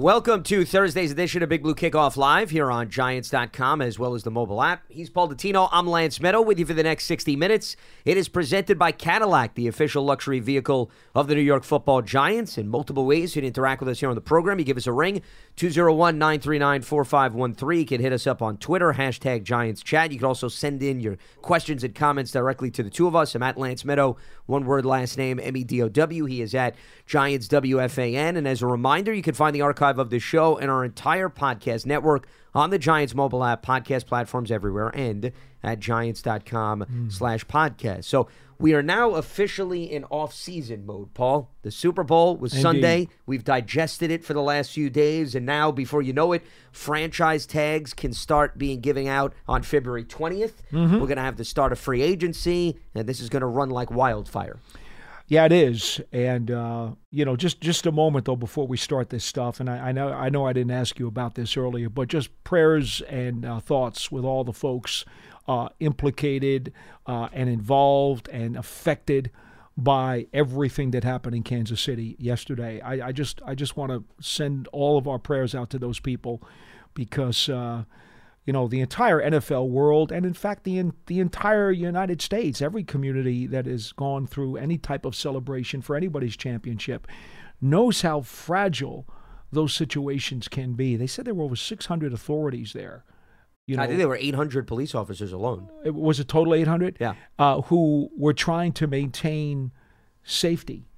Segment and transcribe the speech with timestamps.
[0.00, 4.22] Welcome to Thursday's edition of Big Blue Kickoff Live here on Giants.com as well as
[4.22, 4.82] the mobile app.
[4.88, 5.68] He's Paul Dottino.
[5.70, 7.76] I'm Lance Medow with you for the next 60 minutes.
[8.06, 12.56] It is presented by Cadillac, the official luxury vehicle of the New York football Giants.
[12.56, 14.58] In multiple ways, you can interact with us here on the program.
[14.58, 15.20] You give us a ring,
[15.56, 17.78] 201 939 4513.
[17.78, 20.12] You can hit us up on Twitter, hashtag Giants Chat.
[20.12, 23.34] You can also send in your questions and comments directly to the two of us.
[23.34, 24.16] I'm at Lance Medow,
[24.50, 26.24] one word last name, M E D O W.
[26.26, 26.74] He is at
[27.06, 28.36] Giants WFAN.
[28.36, 31.30] And as a reminder, you can find the archive of the show and our entire
[31.30, 37.08] podcast network on the Giants mobile app, podcast platforms everywhere, and at giants.com hmm.
[37.08, 38.04] slash podcast.
[38.04, 41.50] So we are now officially in off-season mode, Paul.
[41.62, 43.08] The Super Bowl was Sunday.
[43.24, 47.46] We've digested it for the last few days, and now, before you know it, franchise
[47.46, 50.52] tags can start being given out on February 20th.
[50.72, 50.94] Mm-hmm.
[50.94, 53.70] We're going to have the start of free agency, and this is going to run
[53.70, 54.58] like wildfire.
[55.30, 59.10] Yeah, it is, and uh, you know, just just a moment though before we start
[59.10, 61.88] this stuff, and I, I know I know I didn't ask you about this earlier,
[61.88, 65.04] but just prayers and uh, thoughts with all the folks
[65.46, 66.72] uh, implicated
[67.06, 69.30] uh, and involved and affected
[69.76, 72.80] by everything that happened in Kansas City yesterday.
[72.80, 76.00] I, I just I just want to send all of our prayers out to those
[76.00, 76.42] people
[76.92, 77.48] because.
[78.50, 82.60] You know the entire NFL world, and in fact the in, the entire United States,
[82.60, 87.06] every community that has gone through any type of celebration for anybody's championship,
[87.60, 89.06] knows how fragile
[89.52, 90.96] those situations can be.
[90.96, 93.04] They said there were over 600 authorities there.
[93.68, 95.70] You know, I think there were 800 police officers alone.
[95.84, 96.96] it was a total 800.
[96.98, 97.14] Yeah.
[97.38, 99.70] uh, who were trying to maintain
[100.24, 100.88] safety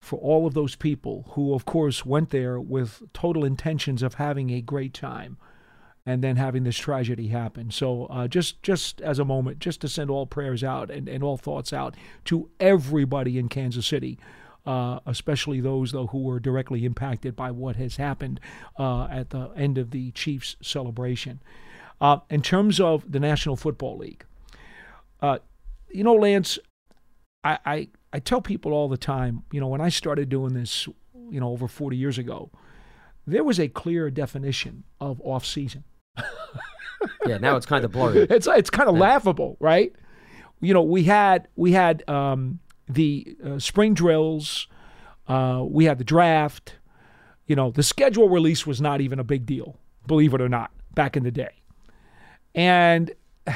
[0.00, 4.48] for all of those people who, of course, went there with total intentions of having
[4.48, 5.36] a great time
[6.08, 7.70] and then having this tragedy happen.
[7.70, 11.22] So uh, just just as a moment, just to send all prayers out and, and
[11.22, 14.18] all thoughts out to everybody in Kansas City,
[14.64, 18.40] uh, especially those though who were directly impacted by what has happened
[18.78, 21.42] uh, at the end of the Chiefs celebration.
[22.00, 24.24] Uh, in terms of the National Football League,
[25.20, 25.40] uh,
[25.90, 26.58] you know, Lance,
[27.44, 30.88] I, I I tell people all the time, you know, when I started doing this,
[31.28, 32.50] you know, over 40 years ago,
[33.26, 35.84] there was a clear definition of off season.
[37.26, 38.26] Yeah, now it's kind of blurry.
[38.28, 39.94] it's it's kind of laughable, right?
[40.60, 42.58] You know, we had we had um,
[42.88, 44.66] the uh, spring drills,
[45.28, 46.74] uh, we had the draft.
[47.46, 49.76] You know, the schedule release was not even a big deal,
[50.06, 51.62] believe it or not, back in the day.
[52.54, 53.12] And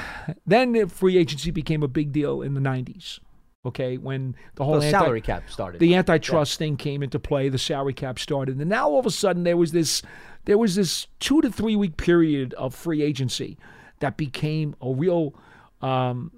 [0.46, 3.18] then the free agency became a big deal in the '90s.
[3.64, 5.78] Okay, when the whole The anti- salary cap started.
[5.80, 9.10] the antitrust thing came into play, the salary cap started, and now all of a
[9.10, 10.02] sudden there was this
[10.46, 13.56] there was this two to three week period of free agency
[14.00, 15.32] that became a real
[15.80, 16.32] um,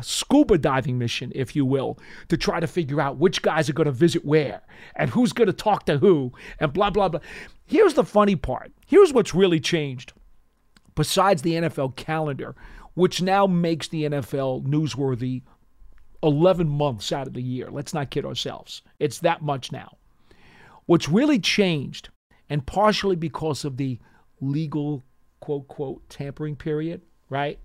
[0.00, 1.98] scuba diving mission, if you will,
[2.28, 4.62] to try to figure out which guys are going to visit where
[4.96, 7.20] and who's going to talk to who and blah blah blah.
[7.66, 8.72] Here's the funny part.
[8.86, 10.14] Here's what's really changed
[10.94, 12.54] besides the NFL calendar,
[12.94, 15.42] which now makes the NFL newsworthy
[16.24, 17.70] 11 months out of the year.
[17.70, 18.82] Let's not kid ourselves.
[18.98, 19.98] It's that much now.
[20.86, 22.08] What's really changed,
[22.48, 23.98] and partially because of the
[24.40, 25.02] legal
[25.40, 27.58] quote, quote, tampering period, right?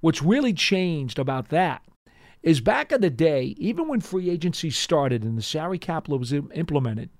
[0.00, 1.82] What's really changed about that
[2.42, 6.32] is back in the day, even when free agency started and the salary cap was
[6.32, 7.10] im- implemented,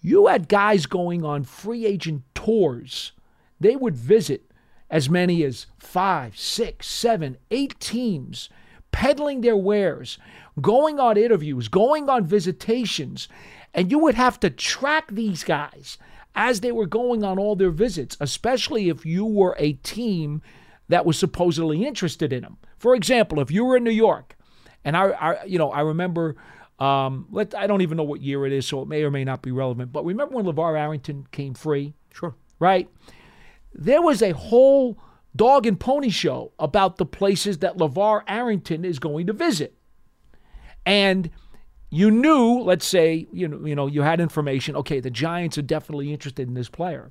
[0.00, 3.12] you had guys going on free agent tours.
[3.60, 4.50] They would visit
[4.90, 8.48] as many as five, six, seven, eight teams
[8.92, 10.18] peddling their wares,
[10.60, 13.28] going on interviews, going on visitations,
[13.74, 15.98] and you would have to track these guys
[16.34, 20.42] as they were going on all their visits, especially if you were a team
[20.88, 22.56] that was supposedly interested in them.
[22.78, 24.36] For example, if you were in New York,
[24.84, 26.36] and I, I you know, I remember.
[26.78, 29.24] Um, let I don't even know what year it is, so it may or may
[29.24, 29.92] not be relevant.
[29.92, 31.94] But remember when LeVar Arrington came free?
[32.14, 32.36] Sure.
[32.60, 32.88] Right?
[33.74, 34.96] There was a whole
[35.38, 39.74] dog and pony show about the places that LeVar Arrington is going to visit.
[40.84, 41.30] And
[41.90, 45.62] you knew, let's say, you know, you know, you had information, okay, the Giants are
[45.62, 47.10] definitely interested in this player.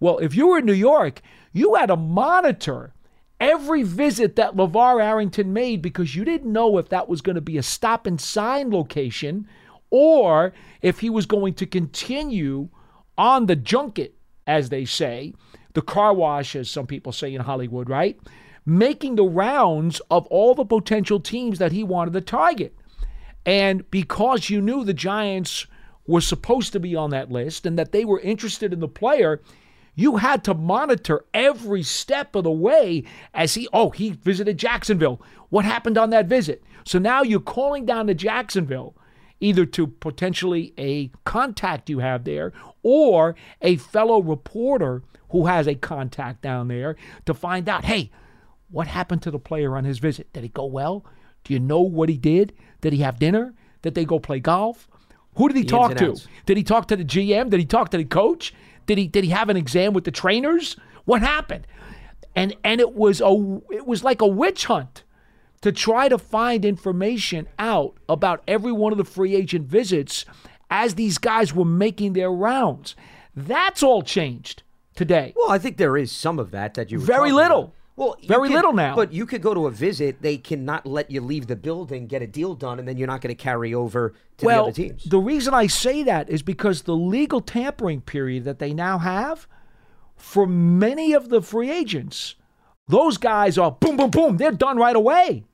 [0.00, 1.20] Well, if you were in New York,
[1.52, 2.94] you had to monitor
[3.40, 7.42] every visit that LeVar Arrington made because you didn't know if that was going to
[7.42, 9.46] be a stop and sign location
[9.90, 10.52] or
[10.82, 12.68] if he was going to continue
[13.16, 14.14] on the junket,
[14.46, 15.34] as they say,
[15.74, 18.18] the car wash, as some people say in Hollywood, right?
[18.66, 22.74] Making the rounds of all the potential teams that he wanted to target.
[23.46, 25.66] And because you knew the Giants
[26.06, 29.40] were supposed to be on that list and that they were interested in the player,
[29.94, 33.04] you had to monitor every step of the way
[33.34, 35.20] as he, oh, he visited Jacksonville.
[35.48, 36.62] What happened on that visit?
[36.84, 38.94] So now you're calling down to Jacksonville,
[39.40, 42.52] either to potentially a contact you have there
[42.82, 46.96] or a fellow reporter who has a contact down there
[47.26, 48.10] to find out, hey,
[48.70, 50.32] what happened to the player on his visit?
[50.32, 51.04] Did it go well?
[51.44, 52.52] Do you know what he did?
[52.80, 53.54] Did he have dinner?
[53.82, 54.88] Did they go play golf?
[55.36, 56.10] Who did he The talk to?
[56.10, 56.26] outs.
[56.46, 57.50] Did he talk to the GM?
[57.50, 58.52] Did he talk to the coach?
[58.86, 60.76] Did he did he have an exam with the trainers?
[61.04, 61.66] What happened?
[62.34, 65.04] And and it was a it was like a witch hunt
[65.60, 70.24] to try to find information out about every one of the free agent visits
[70.70, 72.94] as these guys were making their rounds.
[73.34, 74.62] That's all changed
[74.94, 75.32] today.
[75.36, 77.58] Well, I think there is some of that that you Very little.
[77.60, 77.74] about.
[77.96, 78.94] Well, Very could- little now.
[78.94, 80.22] But you could go to a visit.
[80.22, 83.20] They cannot let you leave the building, get a deal done, and then you're not
[83.20, 85.04] going to carry over to well, the other teams.
[85.04, 89.48] the reason I say that is because the legal tampering period that they now have
[90.14, 92.36] for many of the free agents,
[92.88, 94.36] those guys are boom, boom, boom.
[94.36, 95.44] They're done right away.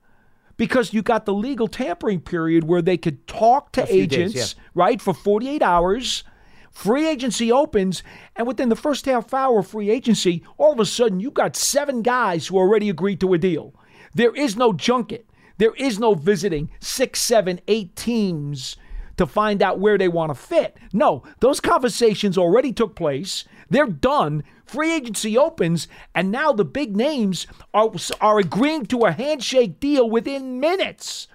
[0.57, 4.37] Because you got the legal tampering period where they could talk to A few days,
[4.37, 6.23] agents, right, for 48 hours.
[6.71, 8.03] Free agency opens,
[8.37, 11.57] and within the first half hour of free agency, all of a sudden you got
[11.57, 13.75] seven guys who already agreed to a deal.
[14.15, 15.29] There is no junket.
[15.59, 18.77] There is no visiting six, seven, eight teams
[19.17, 20.77] to find out where they want to fit.
[20.93, 23.45] No, those conversations already took place.
[23.71, 24.45] They're done.
[24.65, 30.09] Free agency opens, and now the big names are, are agreeing to a handshake deal
[30.09, 31.29] within minutes.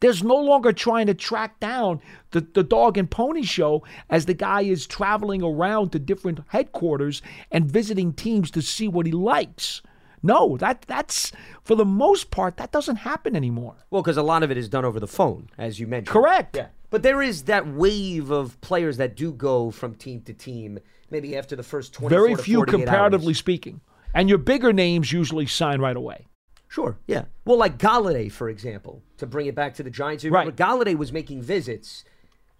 [0.00, 2.00] There's no longer trying to track down
[2.30, 7.20] the, the dog and pony show as the guy is traveling around to different headquarters
[7.50, 9.82] and visiting teams to see what he likes.
[10.22, 13.76] No, that that's for the most part that doesn't happen anymore.
[13.90, 16.12] Well, because a lot of it is done over the phone, as you mentioned.
[16.12, 16.56] Correct.
[16.56, 16.68] Yeah.
[16.90, 20.78] But there is that wave of players that do go from team to team,
[21.10, 23.38] maybe after the first 24 Very few 48 comparatively hours.
[23.38, 23.80] speaking.
[24.12, 26.26] And your bigger names usually sign right away.
[26.66, 27.24] Sure, yeah.
[27.44, 30.24] Well, like Golladay, for example, to bring it back to the Giants.
[30.24, 32.04] Remember Golladay was making visits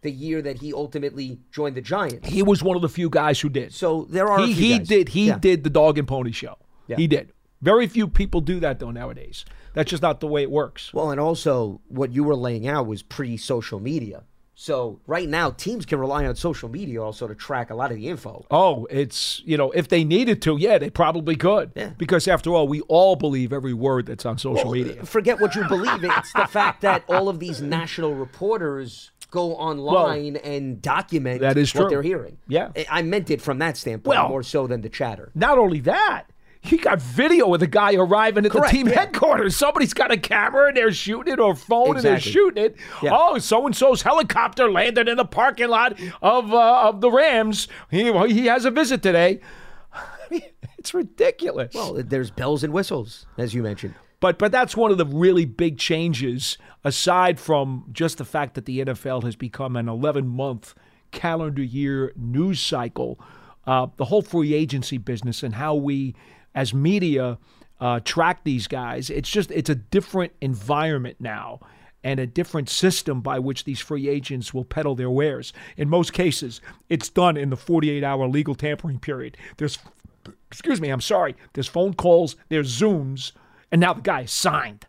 [0.02, 2.28] the year that he ultimately joined the Giants.
[2.28, 3.72] He was one of the few guys who did.
[3.74, 5.38] So there are he he did he Yeah.
[5.38, 6.56] did the dog and pony show.
[6.86, 6.96] Yeah.
[6.96, 7.32] He did.
[7.62, 9.44] Very few people do that though nowadays.
[9.74, 10.92] That's just not the way it works.
[10.94, 14.24] Well, and also what you were laying out was pre-social media.
[14.60, 17.96] So right now, teams can rely on social media also to track a lot of
[17.96, 18.44] the info.
[18.50, 21.72] Oh, it's you know if they needed to, yeah, they probably could.
[21.74, 21.92] Yeah.
[21.96, 25.02] Because after all, we all believe every word that's on social Well, media.
[25.06, 26.04] Forget what you believe.
[26.04, 31.74] It's the fact that all of these national reporters go online and document that is
[31.74, 31.88] what true.
[31.88, 32.36] they're hearing.
[32.46, 32.68] Yeah.
[32.76, 35.30] I- I meant it from that standpoint Well- more so than the chatter.
[35.34, 36.24] Not only that,
[36.62, 39.00] he got video of the guy arriving at Correct, the team yeah.
[39.00, 39.56] headquarters.
[39.56, 42.76] Somebody's got a camera and they're shooting it or phone and they're shooting it.
[43.02, 43.10] Yeah.
[43.14, 47.66] Oh, so and so's helicopter landed in the parking lot of uh, of the Rams.
[47.90, 49.40] He he has a visit today.
[49.92, 50.42] I mean,
[50.78, 51.74] it's ridiculous.
[51.74, 53.94] Well, there's bells and whistles, as you mentioned.
[54.20, 58.66] But but that's one of the really big changes, aside from just the fact that
[58.66, 60.74] the NFL has become an 11 month
[61.10, 63.18] calendar year news cycle.
[63.66, 66.14] Uh, the whole free agency business and how we,
[66.54, 67.38] as media,
[67.80, 69.10] uh, track these guys.
[69.10, 71.60] It's just it's a different environment now.
[72.02, 75.52] And a different system by which these free agents will peddle their wares.
[75.76, 79.36] In most cases, it's done in the 48 hour legal tampering period.
[79.58, 79.78] There's,
[80.50, 83.32] excuse me, I'm sorry, there's phone calls, there's Zooms,
[83.70, 84.86] and now the guy is signed.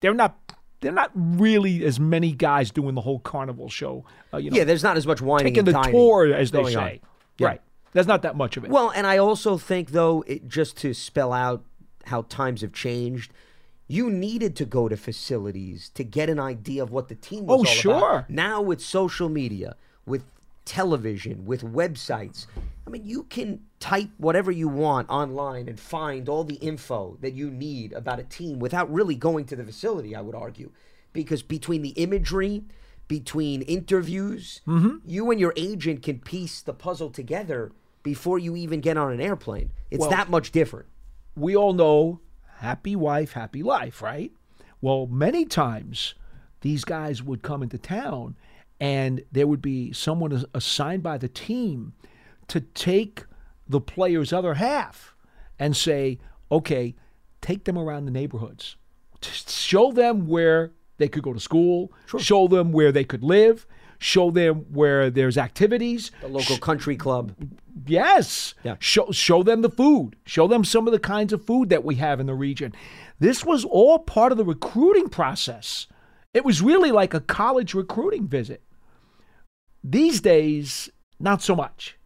[0.00, 0.36] They're not.
[0.80, 4.04] They're not really as many guys doing the whole carnival show.
[4.34, 6.64] Uh, you know, Yeah, there's not as much whining taking the dining tour as they
[6.64, 7.00] say.
[7.38, 7.46] Yeah.
[7.46, 7.62] Right.
[7.92, 8.70] There's not that much of it.
[8.70, 11.64] Well, and I also think, though, it, just to spell out
[12.04, 13.32] how times have changed,
[13.86, 17.54] you needed to go to facilities to get an idea of what the team was
[17.54, 17.96] Oh, all sure.
[17.96, 18.30] about.
[18.30, 19.76] Now with social media,
[20.06, 20.24] with
[20.66, 22.46] television, with websites,
[22.86, 27.32] I mean, you can type whatever you want online and find all the info that
[27.32, 30.70] you need about a team without really going to the facility, I would argue.
[31.14, 32.64] Because between the imagery,
[33.08, 34.96] between interviews, mm-hmm.
[35.06, 37.72] you and your agent can piece the puzzle together
[38.02, 39.70] before you even get on an airplane.
[39.90, 40.86] It's Well- that much different.
[41.34, 42.20] we all know
[42.56, 44.32] happy wife, happy life, right?
[44.80, 46.14] Well, many times
[46.62, 48.36] these guys would come into town
[48.80, 51.92] and there would be someone assigned by the team
[52.48, 53.24] to take
[53.68, 55.14] the player's other half
[55.58, 56.18] and say,
[56.50, 56.94] okay,
[57.40, 58.76] take them around the neighborhoods.
[59.20, 63.66] Show them where they could go to school, show them where they could live,
[63.98, 67.34] show them where there's activities, The local country club.
[67.86, 68.54] Yes.
[68.64, 68.76] Yeah.
[68.80, 70.16] Show show them the food.
[70.26, 72.74] Show them some of the kinds of food that we have in the region.
[73.18, 75.86] This was all part of the recruiting process.
[76.34, 78.62] It was really like a college recruiting visit.
[79.82, 81.96] These days, not so much.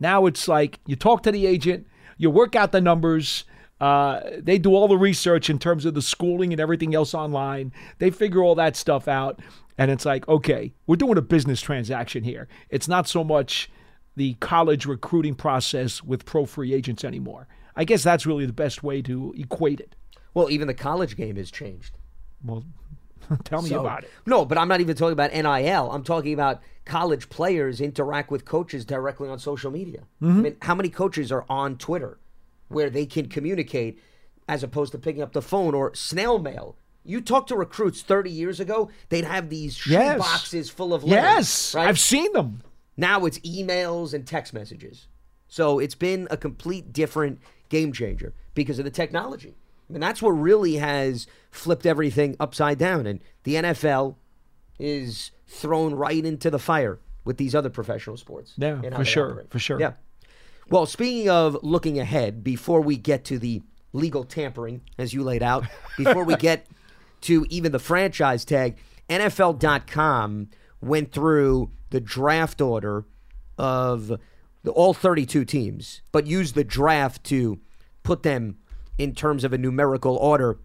[0.00, 1.86] Now it's like you talk to the agent,
[2.16, 3.44] you work out the numbers.
[3.80, 7.72] Uh, they do all the research in terms of the schooling and everything else online.
[7.98, 9.40] They figure all that stuff out.
[9.78, 12.48] And it's like, okay, we're doing a business transaction here.
[12.70, 13.70] It's not so much
[14.16, 17.46] the college recruiting process with pro free agents anymore.
[17.74, 19.94] I guess that's really the best way to equate it.
[20.32, 21.98] Well, even the college game has changed.
[22.42, 22.64] Well,
[23.44, 24.10] tell me So- about it.
[24.24, 25.90] No, but I'm not even talking about NIL.
[25.90, 30.04] I'm talking about college players interact with coaches directly on social media.
[30.22, 30.38] Mm-hmm.
[30.38, 32.18] I mean, how many coaches are on Twitter
[32.68, 33.98] where they can communicate
[34.48, 36.76] as opposed to picking up the phone or snail mail?
[37.04, 40.18] You talk to recruits 30 years ago, they'd have these shoe Yes.
[40.18, 41.22] boxes full of letters.
[41.22, 41.86] Yes, right?
[41.88, 42.62] I've seen them.
[42.96, 45.06] Now it's emails and text messages.
[45.48, 49.54] So it's been a complete different game changer because of the technology.
[49.88, 53.06] I mean, that's what really has flipped everything upside down.
[53.06, 54.16] And the NFL
[54.80, 58.54] is thrown right into the fire with these other professional sports.
[58.56, 59.50] Yeah, for sure, operate.
[59.50, 59.78] for sure.
[59.80, 59.92] Yeah.
[60.68, 65.42] Well, speaking of looking ahead, before we get to the legal tampering, as you laid
[65.42, 65.64] out,
[65.96, 66.66] before we get
[67.22, 68.76] to even the franchise tag,
[69.08, 70.48] NFL.com
[70.80, 73.04] went through the draft order
[73.56, 74.08] of
[74.64, 77.60] the, all 32 teams, but used the draft to
[78.02, 78.56] put them
[78.98, 80.58] in terms of a numerical order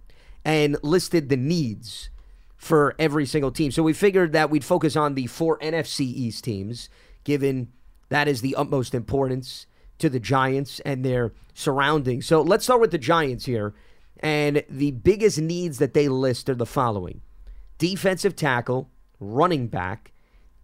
[0.43, 2.09] and listed the needs
[2.57, 3.69] for every single team.
[3.69, 6.89] So we figured that we'd focus on the four NFC East teams,
[7.23, 7.71] given
[8.09, 9.67] that is the utmost importance
[10.01, 12.25] to the Giants and their surroundings.
[12.25, 13.73] So let's start with the Giants here.
[14.19, 17.21] And the biggest needs that they list are the following
[17.77, 20.11] defensive tackle, running back,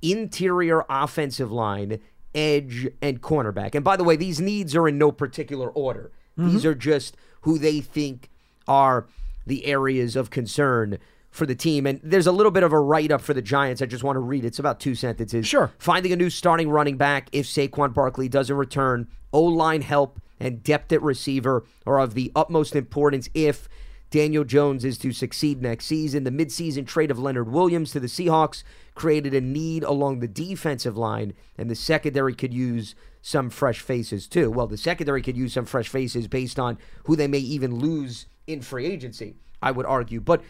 [0.04, 2.00] interior offensive line,
[2.36, 3.74] edge, and cornerback.
[3.74, 6.12] And by the way, these needs are in no particular order.
[6.36, 6.68] These mm-hmm.
[6.68, 8.30] are just who they think
[8.68, 9.08] are
[9.48, 11.86] the areas of concern for the team.
[11.86, 13.82] And there's a little bit of a write up for the Giants.
[13.82, 14.48] I just want to read it.
[14.48, 15.48] It's about two sentences.
[15.48, 15.72] Sure.
[15.78, 20.64] Finding a new starting running back if Saquon Barkley doesn't return, O line help, and
[20.64, 23.68] depth at receiver are of the utmost importance if
[24.10, 26.24] Daniel Jones is to succeed next season.
[26.24, 28.64] The midseason trade of Leonard Williams to the Seahawks
[28.96, 34.28] created a need along the defensive line, and the secondary could use some fresh faces
[34.28, 34.50] too.
[34.50, 38.28] Well, the secondary could use some fresh faces based on who they may even lose
[38.46, 40.22] in free agency, I would argue.
[40.22, 40.42] But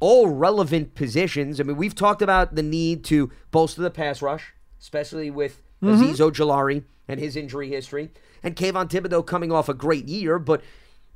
[0.00, 4.52] all relevant positions, I mean, we've talked about the need to bolster the pass rush,
[4.80, 8.10] especially with Azeez Ojulari and his injury history,
[8.42, 10.62] and Kayvon Thibodeaux coming off a great year, but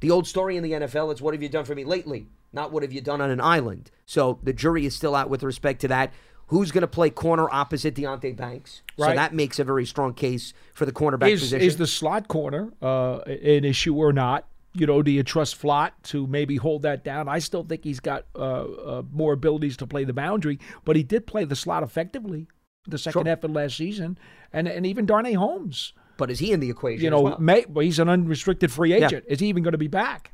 [0.01, 2.27] the old story in the NFL is what have you done for me lately?
[2.53, 3.91] Not what have you done on an island.
[4.07, 6.13] So the jury is still out with respect to that.
[6.49, 8.83] Who's going to play corner opposite Deonte Banks?
[8.99, 11.65] So that makes a very strong case for the cornerback Is, position.
[11.65, 14.49] is the slot corner uh, an issue or not?
[14.73, 17.29] You know, do you trust Flott to maybe hold that down?
[17.29, 21.03] I still think he's got uh, uh, more abilities to play the boundary, but he
[21.03, 22.47] did play the slot effectively
[22.87, 23.29] the second Sure.
[23.29, 24.17] half of last season,
[24.53, 25.93] and and even Darnay Holmes.
[26.17, 27.03] but is he in the equation?
[27.03, 27.39] You as know, well?
[27.41, 29.25] may, well, he's an unrestricted free agent.
[29.29, 30.33] Is he even going to be back?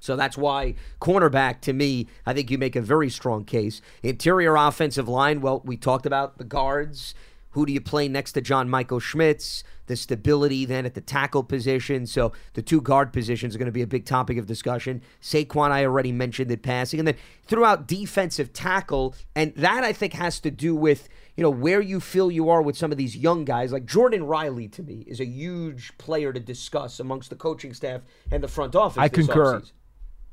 [0.00, 3.80] So that's why cornerback, to me, I think you make a very strong case.
[4.02, 7.14] Interior offensive line, well, we talked about the guards.
[7.50, 9.64] Who do you play next to John Michael Schmitz?
[9.86, 12.06] The stability then at the tackle position.
[12.06, 15.02] So the two guard positions are going to be a big topic of discussion.
[15.22, 17.00] Saquon, I already mentioned it passing.
[17.00, 21.50] And then throughout defensive tackle, and that I think has to do with, you know,
[21.50, 23.72] where you feel you are with some of these young guys.
[23.72, 28.02] Like Jordon Riley, to me, is a huge player to discuss amongst the coaching staff
[28.30, 28.98] and the front office.
[28.98, 29.60] I concur.
[29.60, 29.72] offseason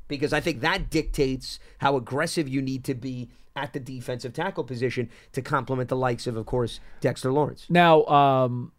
[0.08, 4.64] because I think that dictates how aggressive you need to be at the defensive tackle
[4.64, 7.66] position to complement the likes of, of course, Dexter Lawrence.
[7.70, 8.72] Now, um,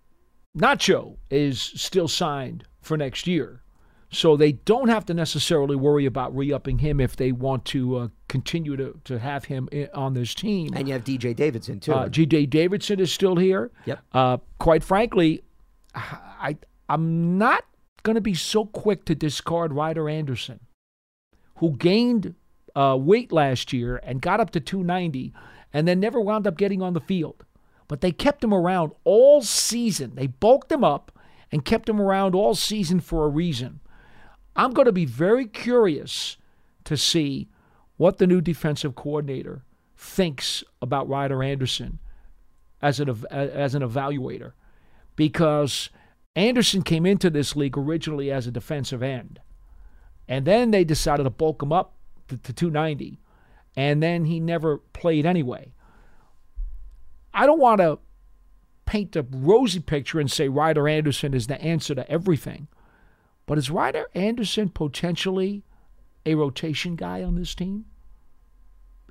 [0.56, 3.62] Nacho is still signed for next year.
[4.10, 7.98] So they don't have to necessarily worry about re upping him if they want to
[7.98, 10.72] uh, continue to, to have him on this team.
[10.76, 11.94] And you have DJ Davidson too.
[11.94, 12.46] Uh, G.J.
[12.46, 13.70] Davidson is still here.
[13.86, 14.00] Yep.
[14.14, 15.44] Uh, quite frankly,
[15.94, 16.58] I
[16.88, 17.66] I'm not
[18.04, 20.62] going to be so quick to discard Ryder Anderson,
[21.58, 22.36] who gained
[22.76, 25.34] uh, weight last year and got up to 290,
[25.74, 27.44] and then never wound up getting on the field.
[27.88, 30.16] But they kept him around all season.
[30.16, 31.12] They bulked him up
[31.52, 33.80] and kept him around all season for a reason.
[34.56, 36.38] I'm going to be very curious
[36.84, 37.48] to see
[37.98, 39.64] what the new defensive coordinator
[39.96, 42.00] thinks about Ryder Anderson
[42.82, 44.52] as an as an evaluator
[45.16, 45.90] because
[46.36, 49.40] Anderson came into this league originally as a defensive end.
[50.28, 51.94] And then they decided to bulk him up
[52.28, 53.20] to, to 290
[53.76, 55.72] and then he never played anyway.
[57.34, 58.00] I don't want to
[58.86, 62.68] paint a rosy picture and say Ryder Anderson is the answer to everything.
[63.46, 65.64] But is Ryder Anderson potentially
[66.26, 67.86] a rotation guy on this team?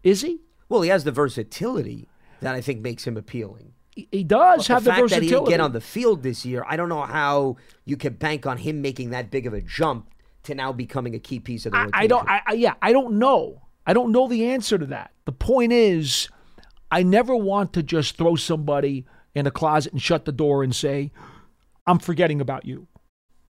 [0.02, 0.40] Is he?
[0.68, 2.08] well, he has the versatility
[2.40, 3.72] that I think makes him appealing.
[3.94, 5.28] He- He does But have the the, fact that he versatility.
[5.36, 8.58] didn't get on the field this year, I don't know how you can bank on
[8.58, 10.10] him making that big of a jump
[10.46, 12.02] to now becoming a key piece of the I, rotation.
[12.02, 12.28] I don't.
[12.28, 13.62] I, I, yeah, I don't know.
[13.86, 15.12] I don't know the answer to that.
[15.24, 16.28] The point is,
[16.90, 20.74] I never want to just throw somebody in a closet and shut the door and
[20.74, 21.12] say,
[21.86, 22.88] "I'm forgetting about you."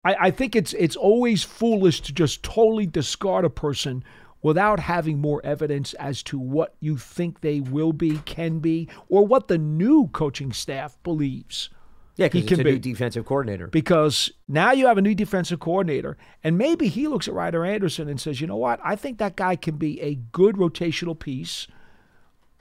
[0.05, 4.05] I, I think it's it's always foolish to just totally discard a person
[4.43, 9.27] without having more evidence as to what you think they will be, can be, or
[9.27, 11.71] what the new coaching staff believes
[12.19, 12.73] yeah, he can be.
[12.73, 13.69] new defensive coordinator.
[13.69, 18.09] because now you have a new defensive coordinator, and maybe he looks at Ryder Anderson
[18.09, 18.79] and says, "You know what?
[18.85, 21.67] I think that guy can be a good rotational piece.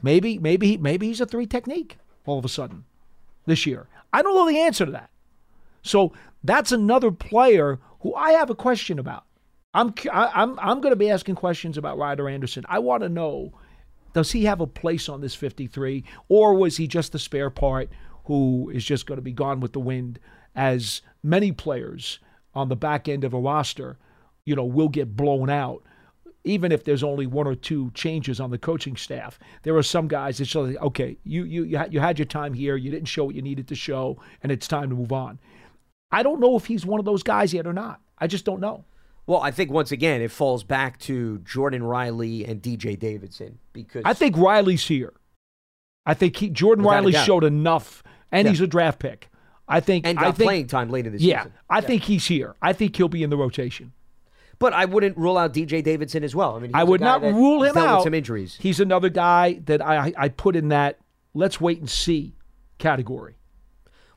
[0.01, 2.85] Maybe, maybe, he- maybe he's a three technique all of a sudden
[3.45, 3.87] this year.
[4.13, 5.09] I don't know the answer to that.
[5.81, 9.23] So that's another player who I have a question about.
[9.73, 12.63] I'm, I'm, I'm going to be asking questions about Ryder Anderson.
[12.69, 13.53] I want to know
[14.13, 17.89] does he have a place on this 53, or was he just the spare part
[18.27, 20.19] who is just going to be gone with the wind,
[20.55, 22.19] as many players
[22.53, 23.97] on the back end of a roster,
[24.45, 25.83] you know, will get blown out.
[26.43, 30.07] Even if there's only one or two changes on the coaching staff, there are some
[30.07, 32.89] guys that show, like, okay, you you you had, you had your time here, you
[32.89, 35.39] didn't show what you needed to show, and it's time to move on.
[36.11, 37.99] I don't know if he's one of those guys yet or not.
[38.17, 38.85] I just don't know.
[39.25, 44.03] Well, I think once again it falls back to Jordon Riley and DJ Davidson because
[44.05, 45.13] I think Riley's here.
[46.05, 48.51] I think he, Jordon Without Riley showed enough, and Yeah.
[48.51, 49.29] he's a draft pick.
[49.67, 50.07] I think.
[50.07, 51.53] and I think, playing time late in the Yeah, season.
[51.69, 52.55] I think he's here.
[52.61, 53.91] I think he'll be in the rotation.
[54.59, 56.55] But I wouldn't rule out DJ Davidson as well.
[56.55, 58.03] I mean, he's I would not rule him out.
[58.03, 58.57] Some injuries.
[58.59, 60.99] He's another guy that I I put in that
[61.33, 62.33] let's wait and see
[62.79, 63.35] category.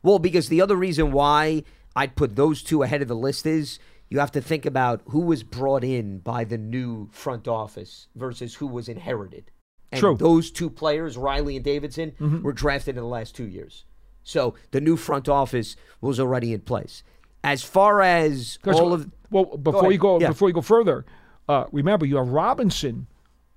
[0.02, 3.78] Well, because the other reason why I'd put those two ahead of the list is
[4.08, 8.54] you have to think about who was brought in by the new front office versus
[8.54, 9.50] who was inherited.
[9.92, 10.14] And True.
[10.14, 10.24] Mm-hmm.
[10.24, 13.84] those two players, Riley and Davidson, were drafted in the last two years.
[14.30, 17.02] So the new front office was already in place.
[17.42, 19.92] As far as all of well, before ahead.
[19.92, 20.28] you go Yeah.
[20.28, 21.04] before you go further,
[21.48, 23.08] uh, remember you have Robinson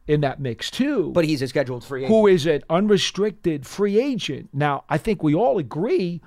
[0.08, 1.12] in that mix too.
[1.14, 2.14] but he's a scheduled free agent.
[2.14, 4.50] who is an unrestricted free agent.
[4.52, 6.22] Now, I think we all agree,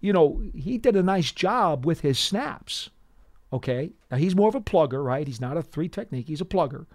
[0.00, 2.90] you know, he did a nice job with his snaps.
[3.52, 3.92] Okay.
[4.10, 5.26] Now he's more of a plugger, right?
[5.26, 6.86] He's not a three technique, he's a plugger.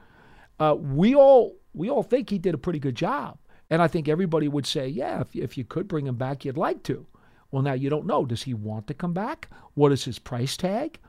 [0.60, 3.38] Uh, we all we all think he did a pretty good job.
[3.70, 6.58] And I think everybody would say, yeah, if, if you could bring him back, you'd
[6.58, 7.06] like to.
[7.52, 8.26] Well, now you don't know.
[8.26, 9.50] Does he want to come back?
[9.74, 11.00] What is his price tag?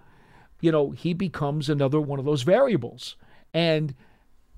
[0.61, 3.16] You know, he becomes another one of those variables.
[3.55, 3.94] And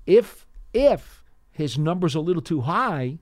[0.05, 3.19] if if his number's a little too high,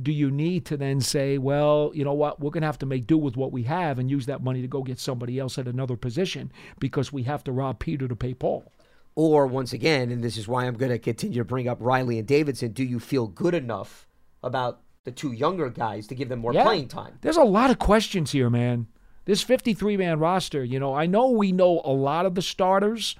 [0.00, 2.86] do you need to then say, well, you know what, we're going to have to
[2.86, 5.58] make do with what we have and use that money to go get somebody else
[5.58, 8.70] at another position because we have to rob Peter to pay Paul?
[9.16, 12.18] Or once again, and this is why I'm going to continue to bring up Riley
[12.18, 14.06] and Davidson, do you feel good enough
[14.42, 16.64] about the two younger guys to give them more Yeah.
[16.64, 17.18] playing time?
[17.22, 18.88] There's a lot of questions here, man.
[19.24, 23.16] This 53 man roster, you know, I know we know a lot of the starters,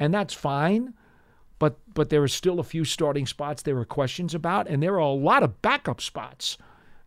[0.00, 0.94] and that's fine.
[1.58, 4.94] But but there are still a few starting spots there are questions about, and there
[4.94, 6.58] are a lot of backup spots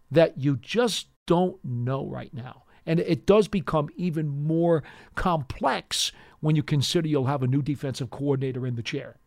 [0.09, 2.63] that you just don't know right now.
[2.85, 4.83] And it does become even more
[5.15, 9.17] complex when you consider you'll have a new defensive coordinator in the chair.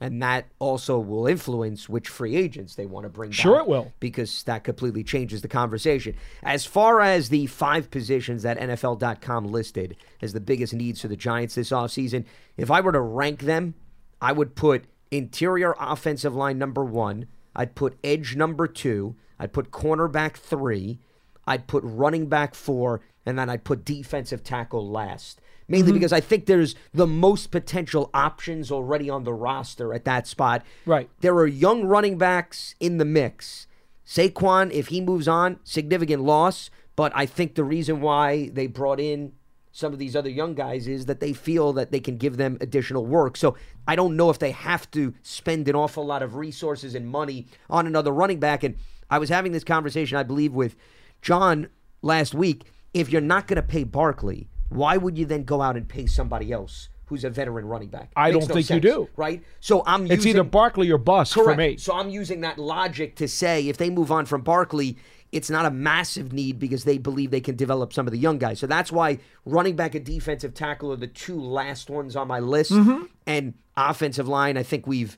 [0.00, 3.38] And that also will influence which free agents they want to bring back.
[3.38, 3.92] Sure it will.
[4.00, 6.16] Because that completely changes the conversation.
[6.42, 11.16] As far as the five positions that NFL.com listed as the biggest needs for the
[11.16, 12.24] Giants this offseason,
[12.56, 13.74] if I were to rank them,
[14.20, 17.26] I would put interior offensive line number one.
[17.54, 19.14] I'd put edge number two.
[19.38, 20.98] I'd put cornerback three.
[21.46, 25.40] I'd put running back four, and then I'd put defensive tackle last.
[25.68, 25.94] Mainly mm-hmm.
[25.94, 30.64] because I think there's the most potential options already on the roster at that spot.
[30.86, 31.08] Right.
[31.20, 33.66] There are young running backs in the mix.
[34.06, 36.70] Saquon, if he moves on, significant loss.
[36.96, 39.32] But I think the reason why they brought in
[39.72, 42.58] some of these other young guys is that they feel that they can give them
[42.60, 43.36] additional work.
[43.36, 43.56] So
[43.88, 47.46] I don't know if they have to spend an awful lot of resources and money
[47.70, 48.62] on another running back.
[48.62, 48.76] And
[49.10, 50.76] I was having this conversation, I believe, with
[51.22, 51.68] John
[52.02, 52.66] last week.
[52.92, 56.06] If you're not going to pay Barkley, why would you then go out and pay
[56.06, 58.10] somebody else who's a veteran running back?
[58.16, 59.08] I Makes don't no think you do.
[59.16, 59.42] Right?
[59.60, 61.76] So I'm It's using, either Barkley or bust for me.
[61.76, 64.96] So I'm using that logic to say if they move on from Barkley,
[65.32, 68.38] it's not a massive need because they believe they can develop some of the young
[68.38, 68.58] guys.
[68.60, 72.38] So that's why running back and defensive tackle are the two last ones on my
[72.38, 72.72] list.
[72.72, 73.06] Mm-hmm.
[73.26, 75.16] And offensive line, I think we've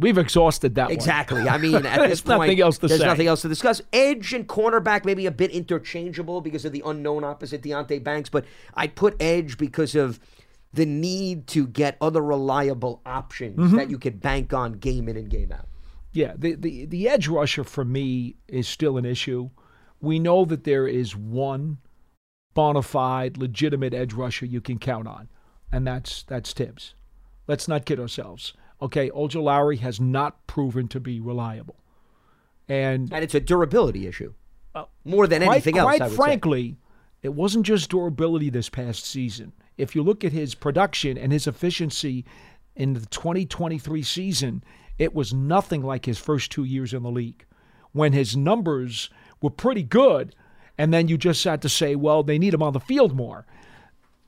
[0.00, 0.92] We've exhausted that one.
[0.92, 1.48] exactly.
[1.48, 3.06] I mean, at this point, nothing else to there's say.
[3.06, 3.80] nothing else to discuss.
[3.92, 8.44] Edge and cornerback maybe a bit interchangeable because of the unknown opposite Deonte Banks, but
[8.74, 10.18] I'd put edge because of
[10.72, 13.76] the need to get other reliable options Mm-hmm.
[13.76, 15.66] that you could bank on game in and game out.
[16.12, 19.50] Yeah, the, the the edge rusher for me is still an issue.
[20.00, 21.78] We know that there is one
[22.54, 25.28] bona fide, legitimate edge rusher you can count on,
[25.70, 26.94] and that's that's Tibbs.
[27.46, 28.54] Let's not kid ourselves.
[28.82, 31.76] Okay, Ojulari has not proven to be reliable,
[32.68, 34.32] and And it's a durability issue
[34.74, 35.86] uh, more than anything else.
[35.86, 36.16] Quite I would say.
[36.16, 36.76] frankly,
[37.22, 39.52] it wasn't just durability this past season.
[39.76, 42.24] If you look at his production and his efficiency
[42.76, 44.64] in the 2023 season,
[44.98, 47.44] it was nothing like his first two years in the league,
[47.92, 49.10] when his numbers
[49.42, 50.34] were pretty good,
[50.78, 53.46] and then you just had to say, well, they need him on the field more.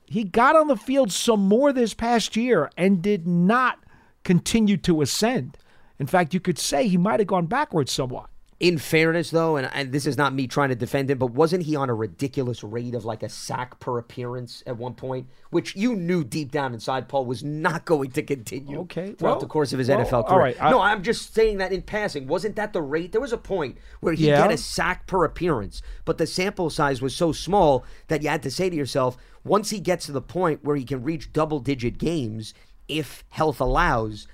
[0.05, 3.82] He got on the field some more this past year and did not
[4.23, 5.57] continue to ascend.
[5.99, 8.27] In fact, you could say he might have gone backwards somewhat.
[8.59, 11.63] In fairness, though, and, and this is not me trying to defend him, but wasn't
[11.63, 15.75] he on a ridiculous rate of like a sack per appearance at one point, which
[15.75, 19.47] you knew deep down inside Paul was not going to continue Okay, throughout well- the
[19.47, 20.39] course of his well, NFL career?
[20.39, 22.25] right, I- no, I'm just saying that in passing.
[22.25, 23.11] Wasn't that the rate?
[23.11, 24.37] There was a point where he Yeah.
[24.43, 28.43] get a sack per appearance, but the sample size was so small that you had
[28.43, 31.59] to say to yourself, once he gets to the point where he can reach double
[31.59, 32.53] digit games,
[32.87, 34.27] if health allows,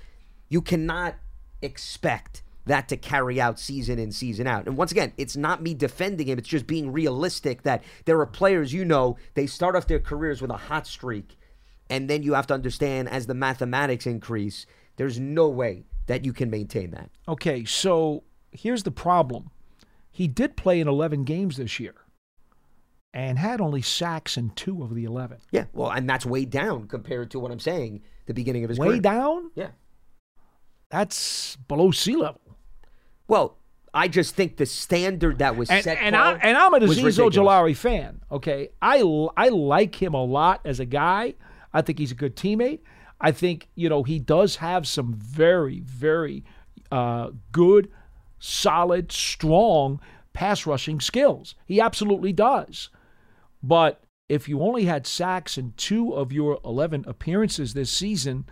[0.48, 1.16] you cannot
[1.62, 4.66] expect that to carry out season in season out.
[4.66, 8.26] And once again, it's not me defending him, it's just being realistic that there are
[8.26, 11.36] players you know, they start off their careers with a hot streak
[11.90, 14.64] and then you have to understand as the mathematics increase,
[14.96, 17.10] there's no way that you can maintain that.
[17.28, 19.50] Okay, so here's the problem.
[20.10, 21.94] He did play in 11 games this year
[23.12, 25.38] and had only sacks in two of the 11.
[25.50, 28.78] Yeah, well, and that's way down compared to what I'm saying the beginning of his
[28.78, 29.00] Way career.
[29.00, 29.50] down?
[29.54, 29.68] Yeah.
[30.90, 32.40] That's below sea level.
[33.28, 33.56] Well,
[33.92, 37.18] I just think the standard that was And, set and, I, and I'm an Azeez.
[37.18, 38.70] Ojulari fan, okay?
[38.80, 39.02] I
[39.36, 41.34] I like him a lot as a guy.
[41.72, 42.80] I think he's a good teammate.
[43.20, 46.44] I think, you know, he does have some very, very
[46.90, 47.90] uh, good,
[48.38, 50.00] solid, strong
[50.32, 51.54] pass rushing skills.
[51.66, 52.88] He absolutely does.
[53.62, 58.46] But if you only had sacks in two of your 11 appearances this season,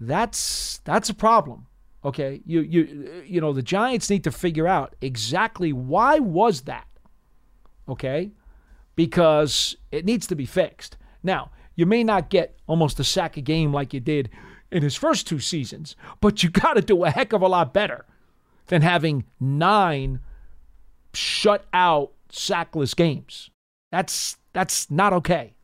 [0.00, 1.66] that's that's a problem.
[2.02, 6.86] Okay, you you you know the Giants need to figure out exactly why was that.
[7.86, 8.32] Okay,
[8.94, 10.96] because it needs to be fixed.
[11.22, 14.30] Now you may not get almost a sack a game like you did
[14.72, 17.74] in his first two seasons, but you got to do a heck of a lot
[17.74, 18.06] better
[18.68, 20.20] than having nine
[21.12, 23.50] shut out sackless games.
[23.90, 25.54] That's that's not okay.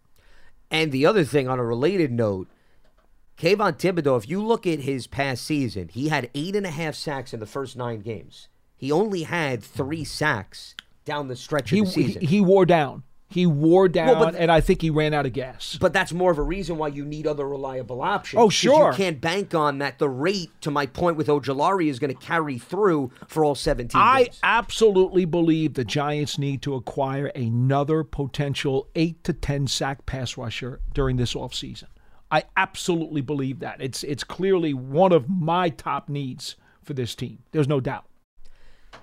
[0.70, 2.48] And the other thing on a related note,
[3.37, 6.94] Kayvon Thibodeaux, if you look at his past season, he had eight and a half
[6.94, 8.48] sacks in the first nine games.
[8.76, 12.20] He only had three sacks down the stretch He of the season.
[12.20, 13.02] he, he wore down.
[13.32, 15.76] He wore down, but- and I think he ran out of gas.
[15.80, 18.40] but that's more of a reason why you need other reliable options.
[18.40, 18.90] Oh, sure.
[18.90, 19.98] You can't bank on that.
[19.98, 24.00] The rate, to my point with Ojulari, is going to carry through for all 17
[24.00, 30.36] I absolutely believe the Giants need to acquire another potential 8 to 10 sack pass
[30.36, 31.84] rusher during this offseason.
[32.30, 33.76] I absolutely believe that.
[33.80, 37.40] It's it's clearly one of my top needs for this team.
[37.52, 38.04] There's no doubt.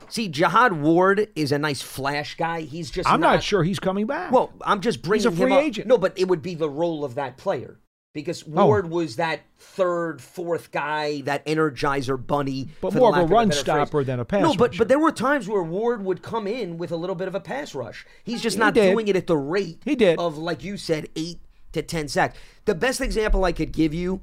[0.10, 2.62] See, Jihad Ward is a nice flash guy.
[2.62, 4.32] He's just I'm not, sure he's coming back.
[4.32, 5.64] Well, I'm just bringing he's a free him up.
[5.64, 5.88] agent.
[5.88, 7.80] No, but it would be the role of that player
[8.14, 8.66] because Oh.
[8.66, 12.70] Ward was that third, fourth guy, that energizer bunny.
[12.82, 14.08] But for the more of a run better stopper phrase.
[14.08, 14.78] than a pass No, but rusher.
[14.80, 17.40] but there were times where Ward would come in with a little bit of a
[17.40, 18.06] pass rush.
[18.24, 18.92] He's just He not did.
[18.92, 20.18] doing it at the rate He did.
[20.18, 21.40] of like you said, eight
[21.74, 22.36] to ten sacks.
[22.66, 24.22] The best example I could give you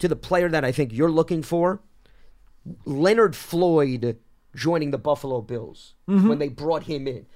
[0.00, 1.80] to the player that I think you're looking for,
[2.84, 4.18] Leonard Floyd
[4.58, 6.28] joining the Buffalo Bills Mm-hmm.
[6.28, 7.26] when they brought him in.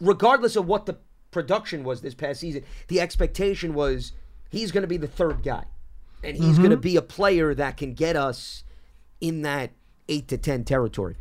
[0.00, 0.98] regardless of what the
[1.30, 4.12] production was this past season, the expectation was
[4.50, 5.64] he's going to be the third guy,
[6.22, 8.64] and he's going to be a player that can get us
[9.20, 9.70] in that
[10.08, 11.16] eight to ten territory.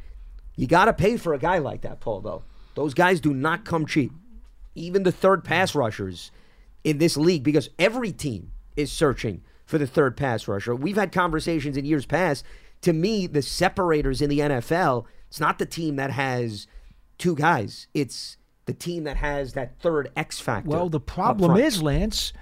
[0.57, 2.21] You got to pay for a guy like that, Paul.
[2.21, 2.43] Though
[2.75, 4.11] those guys do not come cheap.
[4.75, 6.31] Even the third pass rushers
[6.83, 10.75] in this league, because every team is searching for the third pass rusher.
[10.75, 12.43] We've had conversations in years past.
[12.81, 16.67] To me, the separators in the NFL, it's not the team that has
[17.17, 17.87] two guys.
[17.93, 20.69] It's the team that has that third X factor.
[20.69, 22.33] Well, the problem is, Lance,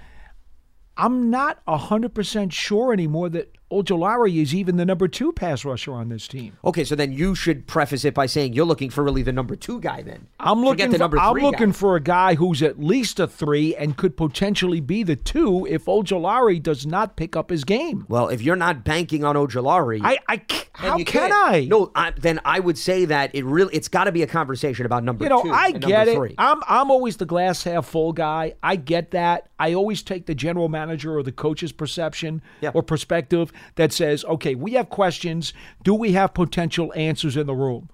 [0.98, 6.10] I'm not 100% sure anymore that Ojulari is even the number two pass rusher on
[6.10, 6.58] this team.
[6.66, 9.56] Okay, so then you should preface it by saying you're looking for really the number
[9.56, 10.02] two guy.
[10.02, 11.74] Then I'm looking the for, I'm looking guy.
[11.74, 15.86] for a guy who's at least a three and could potentially be the two if
[15.86, 18.06] Ojulari does not pick up his game.
[18.08, 20.42] Well, if you're not banking on Ojulari, I, I
[20.74, 21.34] how can can't.
[21.34, 21.66] I?
[21.66, 24.86] No, I, then I would say that it really it's got to be a conversation
[24.88, 25.52] about number You know, two.
[25.52, 26.16] I get it.
[26.16, 26.34] Three.
[26.40, 28.56] I'm I'm always the glass half full guy.
[28.64, 29.50] I get that.
[29.60, 32.72] I always take the general manager or the coach's perception Yeah.
[32.74, 35.54] or perspective that says, okay, we have questions.
[35.84, 37.90] Do we have potential answers in the room?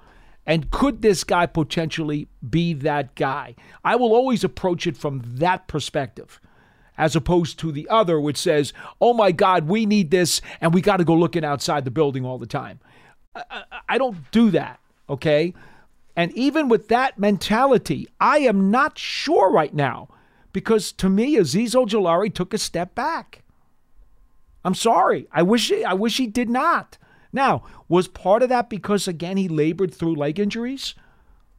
[0.46, 3.56] And could this guy potentially be that guy?
[3.84, 6.40] I will always approach it from that perspective.
[6.98, 10.80] As opposed to the other, which says, oh my God, we need this, and we
[10.80, 12.80] got to go looking outside the building all the time.
[13.36, 15.54] I, I don't do that, okay?
[16.16, 20.08] And even with that mentality, I am not sure right now
[20.54, 23.44] because to me, Azeez Ojulari took a step back.
[24.66, 25.28] I'm sorry.
[25.32, 26.98] I wish I wish he did not.
[27.32, 30.96] Now, was part of that because again he labored through leg injuries?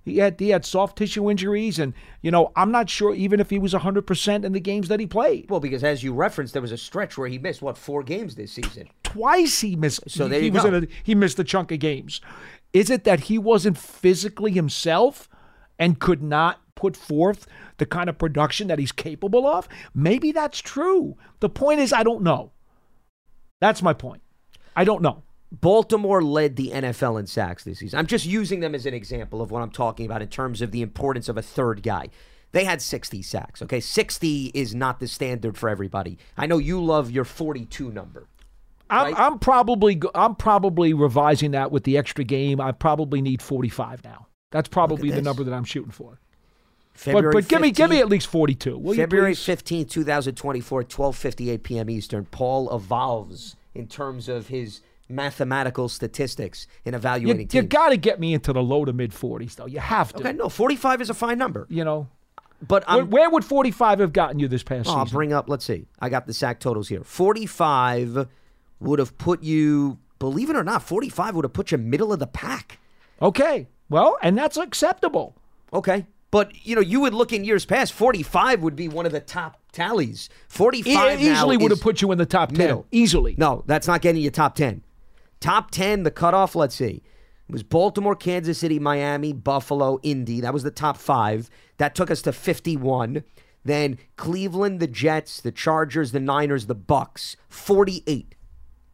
[0.05, 3.51] He had he had soft tissue injuries, and you know I'm not sure even if
[3.51, 5.49] he was 100 percent in the games that he played.
[5.51, 8.35] well, because as you referenced, there was a stretch where he missed what four games
[8.35, 8.89] this season.
[9.05, 10.09] Twice he missed.
[10.11, 10.69] So there he you was go.
[10.75, 12.21] in a, he missed a chunk of games.
[12.73, 15.29] Is it that he wasn't physically himself
[15.79, 17.47] and could not put forth
[17.79, 19.69] the kind of production that he's capable of?
[19.95, 21.17] Maybe that's true.
[21.41, 22.53] The point is, I don't know.
[23.61, 24.23] That's my point.
[24.75, 25.23] I don't know.
[25.53, 27.99] Baltimore led the NFL in sacks this season.
[27.99, 30.73] I'm just using them as an example of what I'm talking about in terms of
[30.73, 32.09] the importance of a third guy.
[32.53, 33.63] They had 60 sacks.
[33.63, 36.19] Okay, 60 is not the standard for everybody.
[36.37, 38.29] I know you love your 42 number.
[38.89, 42.61] I'm, I'm probably I'm probably revising that with the extra game.
[42.61, 44.29] I probably need 45 now.
[44.53, 45.25] That's probably the this.
[45.25, 46.21] number that I'm shooting for.
[46.97, 48.79] But, February but give me give me at least 42.
[48.79, 49.45] Will February please?
[49.45, 51.91] 15, 2024, 12:58 p.m.
[51.91, 52.25] Eastern.
[52.27, 57.69] Paul evolves in terms of his mathematical statistics in You, evaluating you teams.
[57.69, 59.67] got to get me into the low to mid 40s though.
[59.67, 60.21] You have to.
[60.21, 61.67] okay, no, 45 is a fine number.
[61.69, 62.09] You know,
[62.67, 65.49] But where, I'm, where would 45 have gotten you this past Oh, I'll bring up,
[65.49, 65.87] let's see.
[66.01, 67.05] I got the sack totals here.
[67.05, 68.27] 45
[68.81, 72.19] would have put you, believe it or not, 45 would have put you middle of
[72.19, 72.79] the pack.
[73.23, 73.69] okay.
[73.89, 75.37] Well, and that's acceptable.
[75.73, 76.07] Okay.
[76.31, 79.21] But, you know, you would look in years past, 45 would be one of the
[79.21, 80.29] top tallies.
[80.49, 82.59] 45 E- easily would have put you in the top 10.
[82.59, 82.87] middle.
[82.91, 83.35] Easily.
[83.39, 84.83] No, that's not getting you top 10.
[85.41, 87.03] Top 10, the cutoff, let's see.
[87.49, 90.41] It was Baltimore, Kansas City, Miami, Buffalo, Indy.
[90.41, 91.49] That was the top five.
[91.77, 93.23] That took us to 51.
[93.65, 97.37] Then Cleveland, the Jets, the Chargers, the Niners, the Bucks.
[97.49, 98.35] 48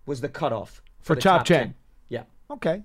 [0.05, 1.75] was the cutoff For the top 10.
[2.09, 2.25] Yeah.
[2.51, 2.83] Okay.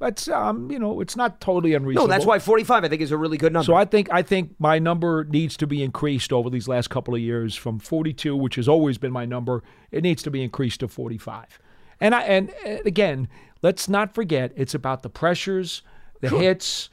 [0.00, 2.08] That's um, you know, it's not totally unreasonable.
[2.08, 3.66] No, that's why 45 I think is a really good number.
[3.66, 7.14] So I think I think my number needs to be increased over these last couple
[7.14, 9.62] of years from 42, which has always been my number.
[9.90, 11.60] It needs to be increased to 45.
[12.00, 13.28] And I and, and again,
[13.60, 15.82] let's not forget it's about the pressures,
[16.22, 16.88] the hits,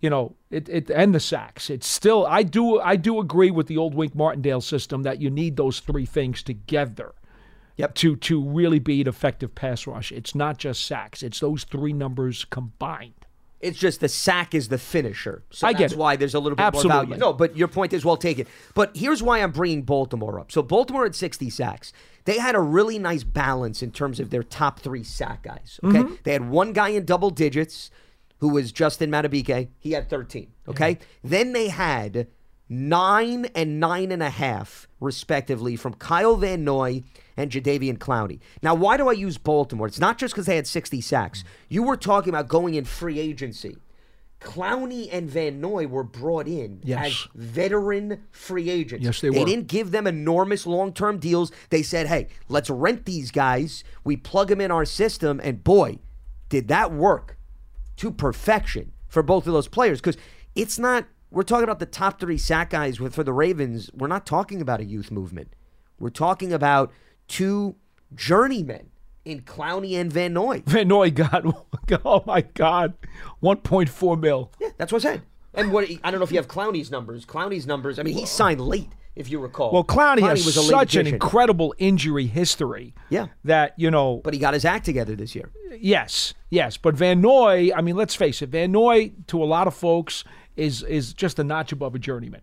[0.00, 1.70] you know, it, it and the sacks.
[1.70, 5.30] It's still I do I do agree with the old Wink Martindale system that you
[5.30, 7.14] need those three things together.
[7.80, 7.94] Yep.
[7.96, 10.12] To to really be an effective pass rush.
[10.12, 11.22] It's not just sacks.
[11.22, 13.14] It's those three numbers combined.
[13.60, 15.42] It's just the sack is the finisher.
[15.50, 17.16] So I that's why there's a little bit more value.
[17.16, 18.46] No, but your point is well taken.
[18.74, 20.50] But here's why I'm bringing Baltimore up.
[20.50, 21.92] So Baltimore had 60 sacks.
[22.24, 25.78] They had a really nice balance in terms of their top three sack guys.
[25.84, 26.14] Okay, Mm-hmm.
[26.24, 27.90] they had one guy in double digits,
[28.38, 29.68] who was Justin Madubuike.
[29.78, 30.50] He had 13.
[30.68, 32.28] Okay, then they had
[32.68, 37.02] nine and nine and a half, respectively, from Kyle Van Noy
[37.40, 38.38] and Jadeveon Clowney.
[38.62, 39.86] Now, why do I use Baltimore?
[39.86, 41.42] It's not just because they had 60 sacks.
[41.68, 43.76] You were talking about going in free agency.
[44.40, 47.06] Clowney and Van Noy were brought in Yes.
[47.06, 49.04] as veteran free agents.
[49.04, 49.44] Yes, they They were.
[49.44, 51.52] didn't give them enormous long term deals.
[51.68, 53.84] They said, hey, let's rent these guys.
[54.02, 55.40] We plug them in our system.
[55.44, 55.98] And boy,
[56.48, 57.36] did that work
[57.96, 60.00] to perfection for both of those players.
[60.00, 60.16] Because
[60.54, 63.90] it's not, we're talking about the top three sack guys with, for the Ravens.
[63.92, 65.52] We're not talking about a youth movement.
[65.98, 66.90] We're talking about
[67.30, 67.76] two
[68.14, 68.90] journeymen
[69.24, 70.62] in Clowney and Van Noy.
[70.66, 71.44] Van Noy got
[72.04, 72.94] oh my god,
[73.42, 74.52] 1.4 mil.
[74.60, 75.22] Yeah, that's what I said.
[75.54, 77.24] And what I don't know if you have Clowney's numbers.
[77.24, 77.98] Clowney's numbers.
[77.98, 79.72] I mean, he signed late, if you recall.
[79.72, 82.94] Well, Clowney, has was such an incredible injury history.
[83.08, 83.28] Yeah.
[83.44, 85.50] That, you know, But he got his act together this year.
[85.80, 86.76] yes, yes.
[86.76, 90.22] But Van Noy, I mean, let's face it, Van Noy, to a lot of folks,
[90.56, 92.42] is is just a notch above a journeyman.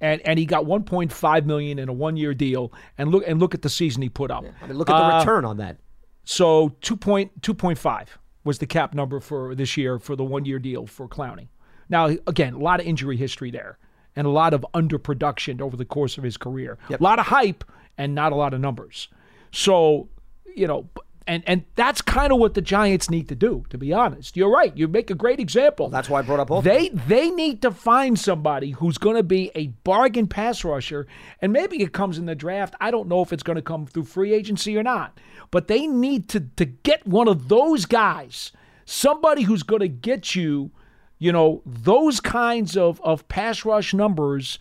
[0.00, 2.72] And and he got 1.5 million in a one year deal.
[2.96, 4.44] And look and look at the season he put up.
[4.62, 5.76] I mean, look at the Uh, return on that.
[6.24, 8.06] So 2.2.5
[8.44, 11.48] was the cap number for this year for the one year deal for Clowney.
[11.88, 13.78] Now, again, a lot of injury history there
[14.16, 16.78] and a lot of underproduction over the course of his career.
[16.98, 17.64] A lot of hype
[17.98, 19.08] and not a lot of numbers.
[19.52, 20.08] So,
[20.56, 20.88] you know,
[21.26, 24.36] and and that's kind of what the Giants need to do, to be honest.
[24.36, 24.76] You're right.
[24.76, 25.88] You make a great example.
[25.88, 26.74] That's why I brought up Baltimore.
[26.74, 31.06] They they need to find somebody who's going to be a bargain pass rusher,
[31.40, 32.74] and maybe it comes in the draft.
[32.80, 35.18] I don't know if it's going to come through free agency or not,
[35.50, 38.52] but they need to to get one of those guys,
[38.84, 40.70] somebody who's going to get you,
[41.18, 44.58] you know, those kinds of of pass rush numbers,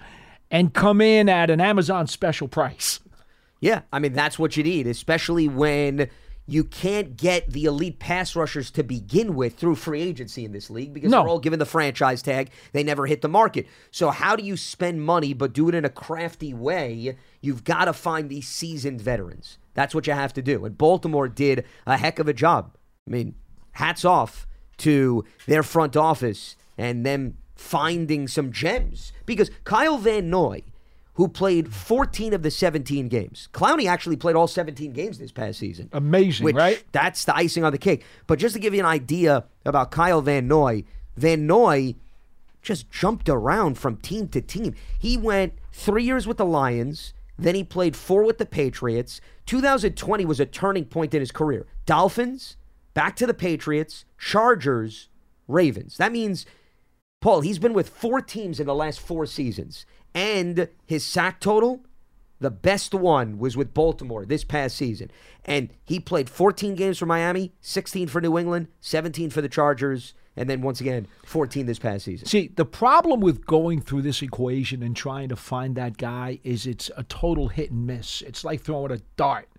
[0.51, 2.99] and come in at an Amazon special price.
[3.61, 6.09] Yeah, I mean that's what you need, especially when
[6.51, 10.69] you can't get the elite pass rushers to begin with through free agency in this
[10.69, 11.19] league because No.
[11.19, 12.49] they're all given the franchise tag.
[12.71, 13.67] They never hit the market.
[13.91, 17.15] So how do you spend money but do it in a crafty way?
[17.41, 19.57] You've got to find these seasoned veterans.
[19.73, 20.65] That's what you have to do.
[20.65, 22.75] And Baltimore did a heck of a job.
[23.07, 23.35] I mean,
[23.73, 24.45] hats off
[24.79, 30.63] to their front office and them finding some gems because Kyle Van Noy
[31.19, 33.49] who played 14 of the 17 games.
[33.51, 35.89] Clowney actually played all 17 games this past season.
[35.91, 36.81] Amazing, which, right?
[36.93, 38.05] That's the icing on the cake.
[38.25, 40.85] But just to give you an idea about Kyle Van Noy,
[41.17, 41.95] Van Noy
[42.61, 44.75] just jumped around from team to team.
[44.97, 49.19] He went three years with the Lions, then he played four with the Patriots.
[49.45, 51.67] 2020 was a turning point in his career.
[51.85, 52.55] Dolphins,
[52.93, 55.09] back to the Patriots, Chargers,
[55.49, 55.97] Ravens.
[55.97, 56.45] That means
[57.21, 59.85] Paul, he's been with four teams in the last four seasons.
[60.13, 61.81] And his sack total,
[62.39, 65.11] the best one was with Baltimore this past season.
[65.45, 70.13] And he played 14 games for Miami, 16 for New England, 17 for the Chargers,
[70.35, 72.27] and then once again, 14 this past season.
[72.27, 76.65] See, the problem with going through this equation and trying to find that guy is
[76.65, 78.21] it's a total hit and miss.
[78.21, 79.49] It's like throwing a dart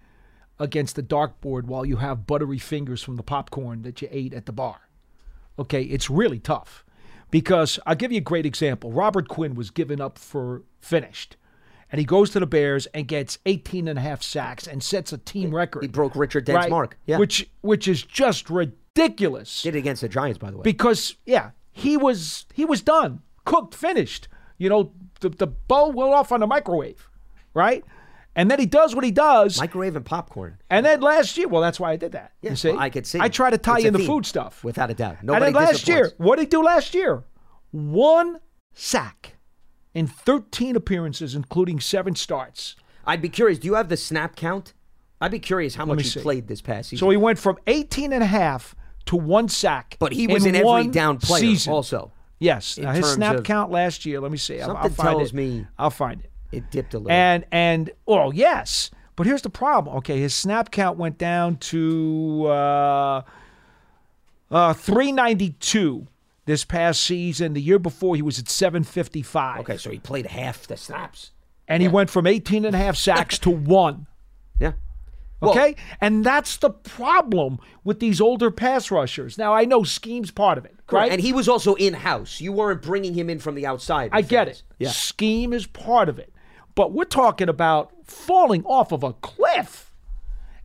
[0.58, 4.46] against the dartboard while you have buttery fingers from the popcorn that you ate at
[4.46, 4.80] the bar.
[5.58, 6.84] Okay, it's really tough.
[7.30, 8.92] Because I'll give you a great example.
[8.92, 11.36] Robert Quinn was given up for finished.
[11.92, 15.12] And he goes to the Bears and gets 18 and a half sacks and sets
[15.12, 15.82] a team record.
[15.82, 16.70] He broke Richard Dent's right?
[16.70, 16.96] mark.
[17.06, 17.18] Yeah.
[17.18, 20.62] Which which is just ridiculous did it against the Giants, by the way.
[20.62, 24.28] because yeah, he was he was done, cooked, finished.
[24.58, 27.08] You know, the the bowl went off on the microwave,
[27.54, 27.84] right?
[28.36, 29.58] And then he does what he does.
[29.58, 30.58] Microwave and popcorn.
[30.70, 32.32] and then last year, well, that's why I did that.
[32.42, 33.18] Yeah, you see, well, I could see.
[33.20, 35.16] I try to tie It's in the theme, food stuff Without a doubt.
[35.18, 37.24] and Nobody then last year, what did he do last year?
[37.72, 38.38] One
[38.74, 39.36] sack
[39.94, 42.76] in 13 appearances, including seven starts.
[43.06, 43.58] I'd be curious.
[43.58, 44.74] Do you have the snap count?
[45.20, 46.20] I'd be curious how me much he see.
[46.20, 47.04] played this past season.
[47.06, 48.74] So he went from 18 and a half
[49.06, 49.96] to one sack.
[49.98, 51.72] but he was in, every one down player season.
[51.72, 52.12] also.
[52.38, 52.78] Yes.
[52.78, 54.60] Now, his snap count last year, let me see.
[54.60, 55.34] I'll- I'll, Something find tells it.
[55.34, 56.29] me- I'll find it.
[56.52, 57.10] It dipped a little.
[57.12, 59.96] And and oh yes, but here's the problem.
[59.98, 63.22] Okay, his snap count went down to uh,
[64.50, 66.06] uh, 392
[66.46, 67.54] this past season.
[67.54, 69.60] The year before he was at 755.
[69.60, 71.32] okay, so he played half the snaps.
[71.68, 74.06] and he went from 18 and a half sacks to one.
[74.58, 74.72] Yeah.
[75.40, 79.38] Well, Okay, and that's the problem with these older pass rushers.
[79.38, 81.10] Now I know scheme's part of it, right?
[81.12, 82.40] And he was also in house.
[82.42, 84.10] You weren't bringing him in from the outside.
[84.12, 84.62] I get it.
[84.78, 84.90] Yeah.
[84.90, 86.32] Scheme is part of it.
[86.74, 89.92] But we're talking about falling off of a cliff.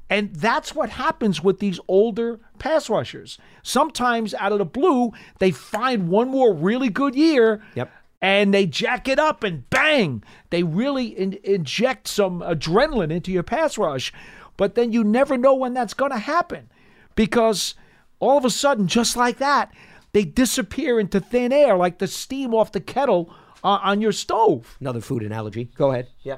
[0.09, 3.39] And that's what happens with these older pass rushers.
[3.63, 7.63] Sometimes out of the blue, they find one more really good year.
[7.73, 7.91] Yep.
[8.21, 13.43] And they jack it up and bang, they really in- inject some adrenaline into your
[13.43, 14.13] pass rush.
[14.57, 16.69] But then you never know when that's going to happen
[17.15, 17.75] because
[18.19, 19.71] all of a sudden, just like that,
[20.13, 23.33] they disappear into thin air like the steam off the kettle
[23.65, 24.77] uh, on your stove.
[24.79, 25.65] Another food analogy.
[25.75, 26.07] Go ahead.
[26.23, 26.37] Yeah.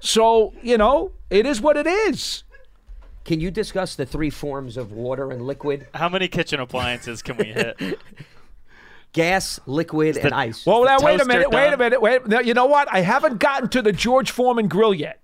[0.00, 2.44] So, you know, it is what it is.
[3.24, 5.88] Can you discuss the three forms of water and liquid?
[5.92, 7.98] How many kitchen appliances can we hit?
[9.12, 10.64] Gas, liquid, and ice.
[10.64, 12.26] Well, now, wait a toaster minute, wait a minute, wait.
[12.26, 12.88] Now, you know what?
[12.92, 15.20] I haven't gotten to the George Foreman grill yet.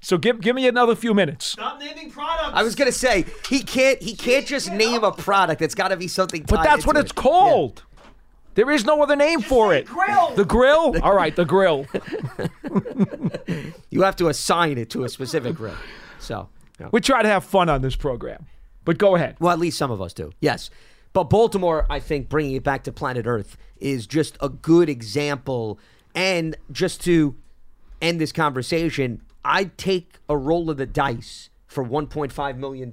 [0.00, 1.44] So give give me another few minutes.
[1.46, 2.50] Stop naming products.
[2.54, 4.00] I was gonna say he can't.
[4.02, 5.60] He can't just name a product.
[5.62, 6.42] It's got to be something.
[6.42, 7.16] But tied that's what into it's it.
[7.16, 7.84] called.
[8.58, 9.86] There is no other name for it.
[9.86, 10.34] grill.
[10.34, 11.00] The grill?
[11.00, 11.86] All right, the grill.
[13.90, 15.76] You have to assign it to a specific grill.
[16.18, 16.48] So,
[16.78, 16.88] yeah.
[16.92, 18.46] We try to have fun on this program.
[18.84, 19.36] But go ahead.
[19.38, 20.32] well, at least some of us do.
[20.40, 20.70] Yes,
[21.12, 25.78] But Baltimore, I think, bringing it back to planet Earth is just a good example.
[26.14, 27.36] And just to
[28.02, 32.90] end this conversation, I'd take a roll of the dice for $1.5 million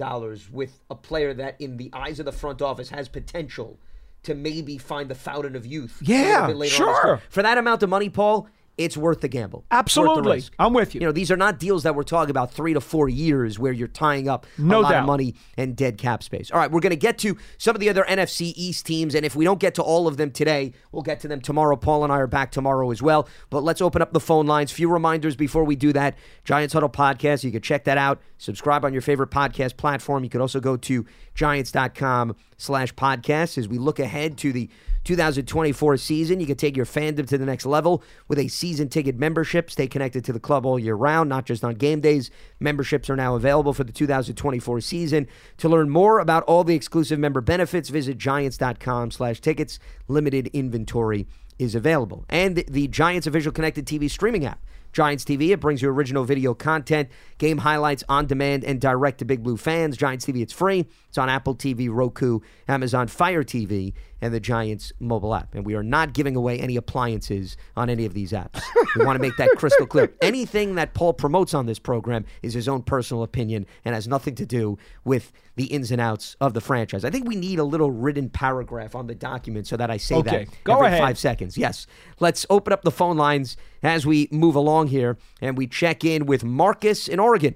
[0.51, 3.80] with a player that, in the eyes of the front office, has potential
[4.26, 5.97] to maybe find the fountain of youth.
[6.01, 7.21] Yeah, bit later on in his sure.
[7.30, 8.47] For that amount of money, Paul,
[8.78, 9.59] it's worth the gamble.
[9.59, 10.43] Worth the Absolutely.
[10.59, 11.01] I'm with you.
[11.01, 13.71] You know, these are not deals that we're talking about three to four years where
[13.71, 14.99] you're tying up No a lot doubt.
[15.01, 16.51] of money and dead cap space.
[16.51, 19.26] All right, we're going to get to some of the other NFC East teams, and
[19.26, 21.76] if we don't get to all of them today, we'll get to them tomorrow.
[21.76, 23.28] Paul and I are back tomorrow as well.
[23.49, 24.71] But let's open up the phone lines.
[24.71, 26.15] Few reminders before we do that.
[26.43, 28.21] Giants Huddle Podcast, you can check that out.
[28.38, 30.23] Subscribe on your favorite podcast platform.
[30.23, 34.69] You can also go to giants.com slash podcast as we look ahead to the
[35.06, 36.39] 2024 season.
[36.39, 39.72] You can take your fandom to the next level with a season ticket membership.
[39.72, 42.30] Stay connected to the club all year round, not just on game days.
[42.60, 45.28] Memberships are now available for the 2024 season.
[45.58, 49.80] To learn more about all the exclusive member benefits, visit giants.com slash tickets.
[50.08, 51.28] Limited inventory
[51.58, 52.26] is available.
[52.30, 54.60] And the Giants official connected TV streaming app.
[54.95, 59.26] Giants TV, it brings you original video content, game highlights on demand, and direct to
[59.26, 59.97] Big Blue fans.
[59.97, 60.88] Giants TV, it's free.
[61.16, 65.55] It's on Apple TV, Roku, Amazon Fire TV, and the Giants mobile app.
[65.55, 68.61] And we are not giving away any appliances on any of these apps.
[68.97, 70.11] we want to make that crystal clear.
[70.22, 74.36] Anything that Paul promotes on this program is his own personal opinion and has nothing
[74.36, 77.05] to do with the ins and outs of the franchise.
[77.05, 80.16] I think we need a little written paragraph on the document so that I say
[80.16, 80.99] Okay, that go every ahead.
[80.99, 81.57] five seconds.
[81.57, 81.88] Yes.
[82.20, 86.26] Let's open up the phone lines as we move along here and we check in
[86.26, 87.55] with Marcus in Oregon.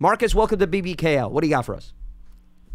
[0.00, 1.30] Marcus, welcome to BBKL.
[1.30, 1.92] What do you got for us?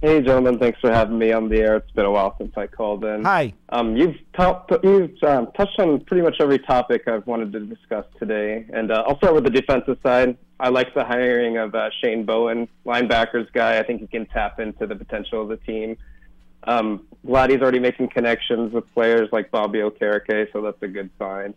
[0.02, 0.60] Hey, gentlemen.
[0.60, 1.78] Thanks for having me on the air.
[1.78, 3.24] It's been a while since I called in.
[3.24, 3.54] Hi.
[3.70, 4.16] Um, you've
[4.84, 9.04] you've um, touched on pretty much every topic I've wanted to discuss today, and uh,
[9.08, 10.38] I'll start with the defensive side.
[10.60, 13.80] I like the hiring of uh, Shane Bowen, linebackers guy.
[13.80, 15.98] I think he can tap into the potential of the team.
[16.66, 21.10] Um, glad he's already making connections with players like Bobby Okereke, so that's a good
[21.18, 21.54] sign.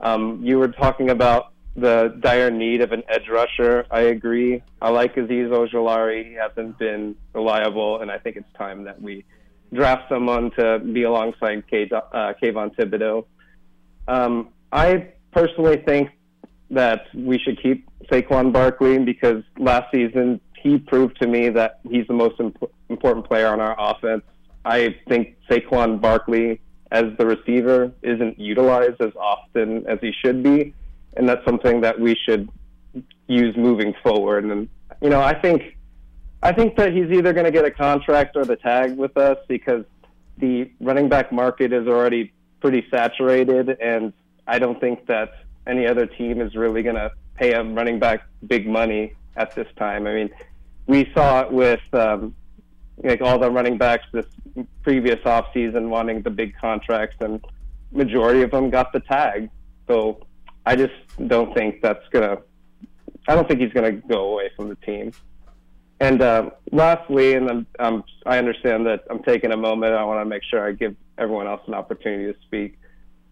[0.00, 3.86] Um, you were talking about the dire need of an edge rusher.
[3.90, 4.62] I agree.
[4.82, 6.28] I like Azeez Ojulari.
[6.28, 9.24] He hasn't been reliable, and I think it's time that we
[9.72, 13.24] draft someone to be alongside K- uh, Kayvon Thibodeaux.
[14.08, 16.10] Um, I personally think
[16.70, 22.06] that we should keep Saquon Barkley because last season he proved to me that he's
[22.06, 24.22] the most imp- important player on our offense.
[24.64, 26.60] I think Saquon Barkley
[26.92, 30.74] as the receiver isn't utilized as often as he should be,
[31.16, 32.48] and that's something that we should
[33.26, 34.44] use moving forward.
[34.44, 34.68] And
[35.00, 35.76] you know, I think
[36.42, 39.38] I think that he's either going to get a contract or the tag with us
[39.48, 39.84] because
[40.38, 44.12] the running back market is already pretty saturated, and
[44.46, 45.32] I don't think that
[45.66, 49.68] any other team is really going to pay a running back big money at this
[49.76, 50.06] time.
[50.06, 50.30] I mean,
[50.86, 52.34] we saw it with um,
[53.02, 54.26] like all the running backs this
[54.82, 57.44] previous offseason wanting the big contracts, and
[57.92, 59.50] majority of them got the tag.
[59.86, 60.26] So
[60.70, 60.94] I just
[61.26, 62.38] don't think that's gonna.
[63.26, 65.10] I don't think he's gonna go away from the team.
[65.98, 69.94] And uh, lastly, and I'm, um, I understand that I'm taking a moment.
[69.94, 72.78] I want to make sure I give everyone else an opportunity to speak.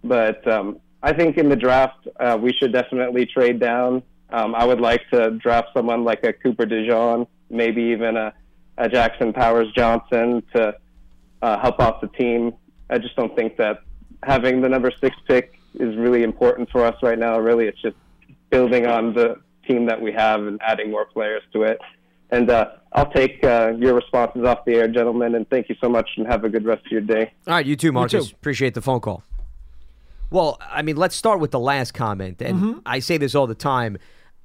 [0.03, 4.03] But um, I think in the draft, uh, we should definitely trade down.
[4.31, 8.35] Um, I would like to draft someone like a Cooper DeJean, maybe even a,
[8.79, 10.75] a Jackson Powers Johnson to
[11.43, 12.53] uh, help out the team.
[12.91, 13.83] I just don't think that
[14.25, 17.39] having the number six pick is really important for us right now.
[17.39, 17.97] Really, it's just
[18.51, 21.79] building on the team that we have and adding more players to it.
[22.31, 25.35] And uh, I'll take uh, your responses off the air, gentlemen.
[25.35, 27.33] And thank you so much, and have a good rest of your day.
[27.47, 28.29] All right, you too, Marcus.
[28.29, 28.35] too.
[28.35, 29.23] Appreciate the phone call.
[30.31, 32.43] Well, I mean, let's start with the last comment.
[32.43, 33.97] And I say this all the time.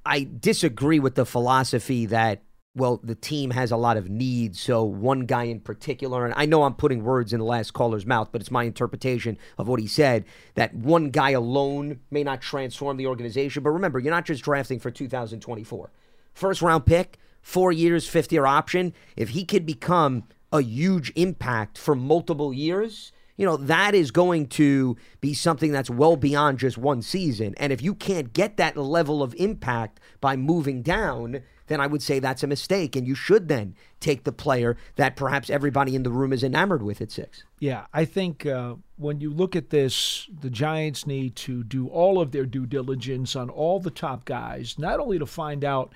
[0.06, 2.42] I disagree with the philosophy that,
[2.76, 6.44] well, the team has a lot of needs, so one guy in particular, and I
[6.44, 9.78] know I'm putting words in the last caller's mouth, but it's my interpretation of what
[9.78, 13.62] he said, that one guy alone may not transform the organization.
[13.62, 15.90] But remember, you're not just drafting for 2024.
[16.32, 18.92] First round pick, four years, fifth year option.
[19.16, 24.48] If he could become a huge impact for multiple years, you know, that is going
[24.48, 27.54] to be something that's well beyond just one season.
[27.56, 32.02] And if you can't get that level of impact by moving down, then I would
[32.02, 32.96] say that's a mistake.
[32.96, 36.82] And you should then take the player that perhaps everybody in the room is enamored
[36.82, 37.44] with at six.
[37.58, 42.20] Yeah, I think uh, when you look at this, the Giants need to do all
[42.20, 45.92] of their due diligence on all the top guys, not only to find out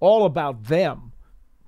[0.00, 1.12] all about them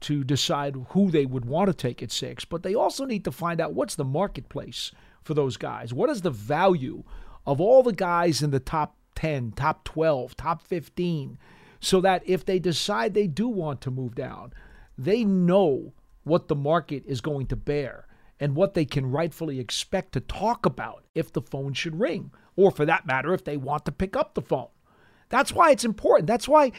[0.00, 3.32] to decide who they would want to take at six, but they also need to
[3.32, 4.92] find out what's the marketplace
[5.22, 5.94] for those guys.
[5.94, 7.04] What is the value
[7.46, 11.38] of all the guys in the top 10, top 12, top 15,
[11.84, 14.52] so that if they decide they do want to move down,
[14.96, 15.92] they know
[16.24, 18.06] what the market is going to bear.
[18.40, 22.70] and what they can rightfully expect to talk about if the phone should ring, or
[22.70, 24.68] for that matter, if they want to pick up the phone.
[25.28, 26.26] That's why it's important.
[26.26, 26.72] That's why,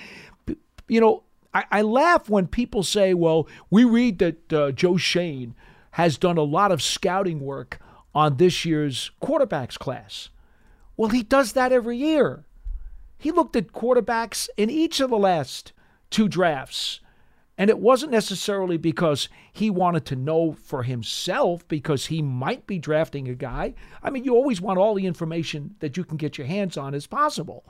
[0.88, 5.56] you know, I, I laugh when people say, well, we read that uh, Joe Schoen
[5.92, 7.80] has done a lot of scouting work
[8.14, 10.30] on this year's quarterbacks class.
[10.98, 12.45] Well, he does that every year.
[13.26, 15.74] He looked at quarterbacks in each of the last
[16.12, 17.00] two drafts.
[17.58, 22.78] And it wasn't necessarily because he wanted to know for himself, because he might be
[22.78, 23.74] drafting a guy.
[24.04, 26.94] I mean, you always want all the information that you can get your hands on
[26.94, 27.66] as possible.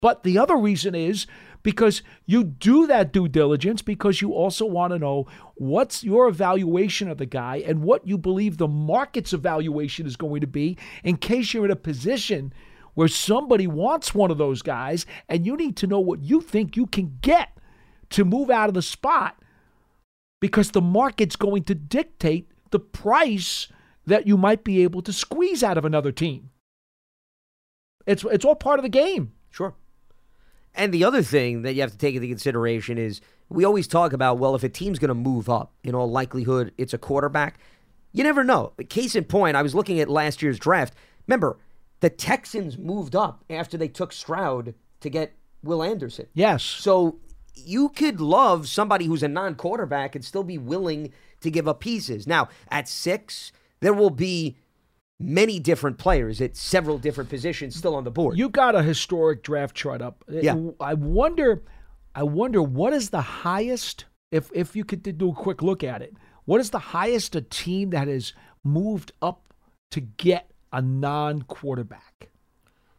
[0.00, 1.28] But the other reason is
[1.62, 7.08] because you do that due diligence because you also want to know what's your evaluation
[7.08, 11.18] of the guy and what you believe the market's evaluation is going to be in
[11.18, 12.52] case you're in a position
[12.98, 16.76] where somebody wants one of those guys and you need to know what you think
[16.76, 17.56] you can get
[18.10, 19.40] to move out of the spot
[20.40, 23.68] because the market's going to dictate the price
[24.04, 26.50] that you might be able to squeeze out of another team.
[28.04, 29.30] It's it's all part of the game.
[29.48, 29.76] Sure.
[30.74, 34.12] And the other thing that you have to take into consideration is we always talk
[34.12, 37.60] about, well, if a team's going to move up, in all likelihood, it's a quarterback.
[38.10, 38.72] You never know.
[38.88, 40.94] Case in point, I was looking at last year's draft.
[41.28, 41.58] Remember,
[42.00, 46.26] the Texans moved up after they took Stroud to get Will Anderson.
[46.34, 46.62] Yes.
[46.62, 47.18] So
[47.54, 51.80] you could love somebody who's a non quarterback and still be willing to give up
[51.80, 52.26] pieces.
[52.26, 54.56] Now, at six, there will be
[55.20, 58.38] many different players at several different positions still on the board.
[58.38, 60.24] You got a historic draft chart up.
[60.30, 60.56] Uh, yeah.
[60.80, 61.62] I wonder
[62.14, 66.02] I wonder what is the highest if if you could do a quick look at
[66.02, 66.14] it.
[66.44, 68.32] What is the highest a team that has
[68.64, 69.52] moved up
[69.90, 72.28] to get a non-quarterback?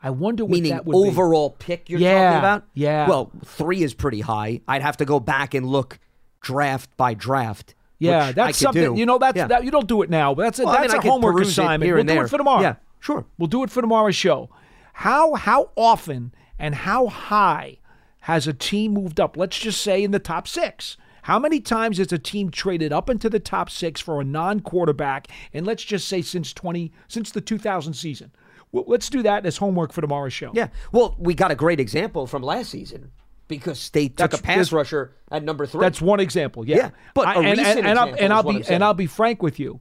[0.01, 1.55] I wonder what Meaning that would overall be.
[1.59, 2.63] pick you're yeah, talking about?
[2.73, 3.09] Yeah.
[3.09, 4.61] Well, three is pretty high.
[4.67, 5.99] I'd have to go back and look
[6.41, 7.75] draft by draft.
[7.99, 8.99] yeah, that's something do.
[8.99, 9.17] you know.
[9.17, 9.47] That's Yeah.
[9.47, 11.01] that you don't do it now, but that's a, Well, I that's mean, I a
[11.01, 11.83] could homework assignment.
[11.83, 12.25] here We'll do there.
[12.25, 12.61] it for tomorrow.
[12.61, 13.25] Yeah, sure.
[13.37, 14.49] We'll do it for tomorrow's show.
[14.93, 17.79] How how often and how high
[18.21, 19.35] has a team moved up?
[19.35, 20.95] Let's just say in the top six.
[21.23, 25.27] How many times has a team traded up into the top six for a non-quarterback?
[25.53, 28.31] And let's just say since twenty since the 2000 season.
[28.71, 30.51] Well, let's do that as homework for tomorrow's show.
[30.53, 30.67] Yeah.
[30.91, 33.11] Well, we got a great example from last season
[33.47, 35.81] because they took That's- a pass rusher at number three.
[35.81, 36.67] That's one example.
[36.67, 38.93] Yeah, Yeah, but a I- and, recent and, and I'll, and I'll be and I'll
[38.93, 39.79] be frank with you.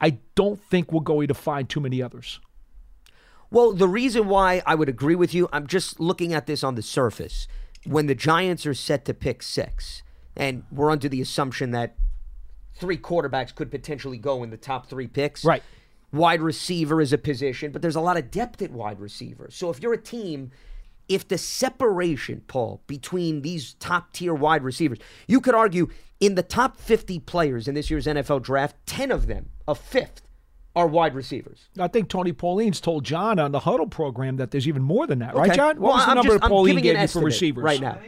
[0.00, 2.40] I don't think we're going to find too many others.
[3.50, 6.74] Well, the reason why I would agree with you, I'm just looking at this on
[6.74, 7.46] the surface.
[7.86, 10.02] When the Giants are set to pick six,
[10.36, 11.94] and we're under the assumption that
[12.74, 15.44] three quarterbacks could potentially go in the top three picks.
[15.44, 15.62] Right.
[16.12, 19.48] Wide receiver is a position, but there's a lot of depth at wide receiver.
[19.50, 20.50] So if you're a team,
[21.08, 25.88] if the separation, Paul, between these top tier wide receivers, you could argue
[26.20, 30.22] in the top 50 players in this year's NFL draft, 10 of them, a fifth,
[30.76, 31.68] are wide receivers.
[31.78, 35.20] I think Tony Pauline's told John on the huddle program that there's even more than
[35.20, 35.80] that, right, John?
[35.80, 37.98] What Well, was the I'm number just- Pauline gave you for receivers right now.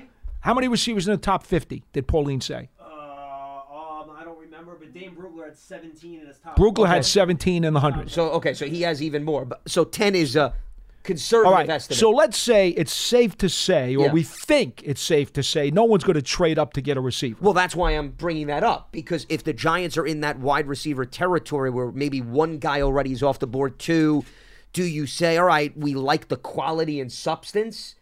[0.47, 2.69] How many was receivers in the top 50 did Pauline say?
[2.81, 6.57] Uh, um, I don't remember, but Dane Brugler had 17 in his top.
[6.57, 6.91] Brugler Okay.
[6.91, 8.13] had 17 in the 100.
[8.13, 9.45] So okay, so he has even more.
[9.45, 10.55] But so 10 is a
[11.03, 11.69] conservative All right.
[11.69, 11.99] estimate.
[11.99, 14.13] So let's say it's safe to say, or Yeah.
[14.13, 17.01] we think it's safe to say, no one's going to trade up to get a
[17.01, 17.39] receiver.
[17.41, 20.69] Well, that's why I'm bringing that up because if the Giants are in that wide
[20.69, 24.25] receiver territory where maybe one guy already is off the board, two,
[24.73, 27.97] do you say, all right, we like the quality and substance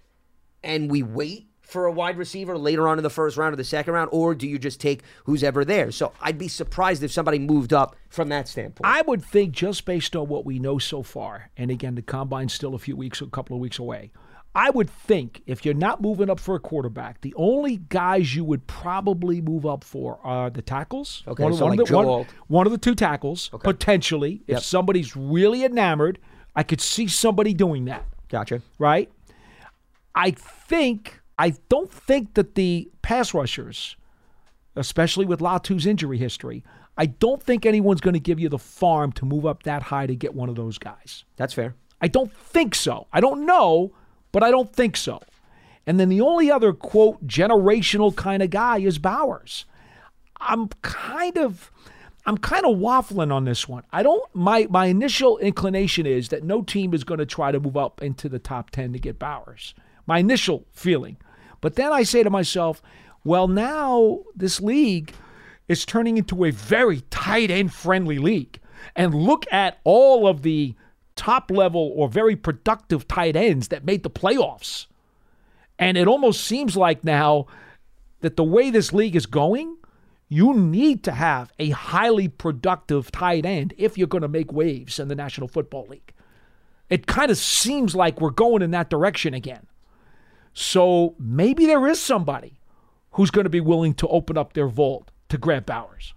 [0.62, 3.65] and we wait for a wide receiver later on in the first round or the
[3.65, 5.91] second round, or do you just take who's ever there?
[5.91, 8.87] So I'd be surprised if somebody moved up from that standpoint.
[8.87, 12.53] I would think just based on what we know so far, and again, the combine's
[12.53, 14.12] still a few weeks, a couple of weeks away.
[14.57, 18.45] I would think if you're not moving up for a quarterback, the only guys you
[18.45, 21.25] would probably move up for are the tackles.
[21.27, 24.43] Okay, one, so one like of the, one, one of the two tackles, potentially.
[24.47, 26.21] If somebody's really enamored,
[26.55, 28.05] I could see somebody doing that.
[28.29, 28.62] gotcha.
[28.79, 29.11] right?
[30.15, 33.97] I think I don't think that the pass rushers,
[34.76, 36.64] especially with Latu's injury history,
[36.97, 40.07] I don't think anyone's going to give you the farm to move up that high
[40.07, 41.24] to get one of those guys.
[41.37, 41.74] That's fair.
[42.01, 43.07] I don't think so.
[43.12, 43.93] I don't know,
[44.30, 45.20] but I don't think so.
[45.87, 49.64] And then the only other quote generational kind of guy is Bowers.
[50.41, 51.70] I'm kind of
[52.26, 53.82] I'm kind of waffling on this one.
[53.93, 57.61] I don't my my initial inclination is that no team is going to try to
[57.61, 59.74] move up into the top 10 to get Bowers.
[60.07, 61.16] My initial feeling.
[61.61, 62.82] But then I say to myself,
[63.24, 65.12] well now this league
[65.68, 68.61] is turning into a very tight end friendly league.
[68.94, 70.74] And look at all of the
[71.16, 74.86] top level or very productive tight ends that made the playoffs.
[75.78, 77.46] And it almost seems like now
[78.20, 79.76] that the way this league is going,
[80.28, 84.98] You need to have a highly productive tight end if you're going to make waves
[84.98, 86.12] in the National Football League.
[86.90, 89.66] It kind of seems like we're going in that direction again.
[90.55, 92.61] So maybe there is somebody
[93.12, 96.14] who's going to be willing to open up their vault to grab Bowers.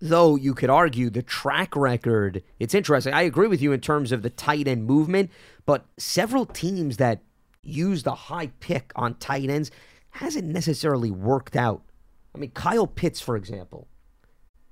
[0.00, 3.12] Though you could argue the track record, it's interesting.
[3.12, 5.30] I agree with you in terms of the tight end movement,
[5.66, 7.20] but several teams that
[7.62, 9.72] used the high pick on tight ends
[10.10, 11.82] hasn't necessarily worked out.
[12.34, 13.88] I mean, Kyle Pitts, for example,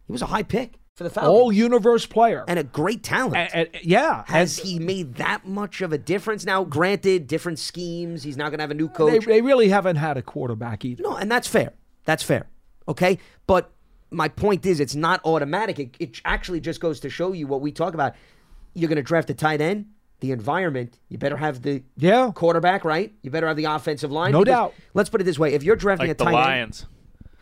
[0.06, 1.30] he was a high pick for the Falcons.
[1.30, 2.44] All universe player.
[2.48, 3.36] and a great talent.
[3.36, 4.24] And- and- yeah.
[4.26, 6.44] Has and he made that much of a difference?
[6.44, 8.22] Now, granted, different schemes.
[8.22, 9.24] He's not going to have a new coach.
[9.26, 11.02] they really haven't had a quarterback either.
[11.02, 11.72] No, and that's fair.
[12.06, 12.46] That's fair.
[12.88, 13.70] Okay, but
[14.10, 15.78] my point is, it's not automatic.
[15.78, 18.14] It, it actually just goes to show you what we talk about.
[18.74, 19.86] You're going to draft a tight end.
[20.20, 20.98] The environment.
[21.10, 22.30] You better have the Yeah.
[22.34, 23.12] quarterback, right?
[23.22, 24.32] You better have the offensive line.
[24.32, 24.72] No doubt.
[24.94, 26.86] Let's put it this way: if you're drafting Like a the tight end,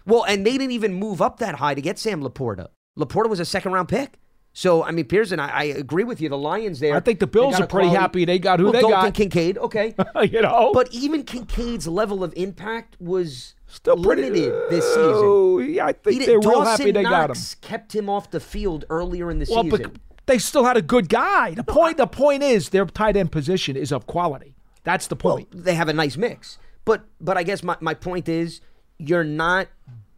[0.07, 2.69] well, and they didn't even move up that high to get Sam LaPorta.
[2.99, 4.19] LaPorta was a second round pick.
[4.57, 6.29] So I mean, Pearson, I, I agree with you.
[6.29, 6.95] The Lions there.
[6.95, 9.15] I think the Bills are pretty quality- happy they got who well, they Dalton got.
[9.15, 9.95] Kincaid, okay.
[10.31, 10.71] you know?
[10.73, 15.03] But even Kincaid's level of impact was Still pretty limited this season.
[15.13, 17.29] Oh, yeah, I think He they're did- real Dawson happy they got him.
[17.31, 19.91] Knox kept him off the field earlier in the Well, season.
[19.93, 21.55] but they still had a good guy.
[21.55, 24.55] The point the point is their tight end position is of quality.
[24.85, 25.49] That's the well, point.
[25.53, 26.59] they have a nice mix.
[26.85, 28.61] But but I guess my, my point is
[28.99, 29.67] you're not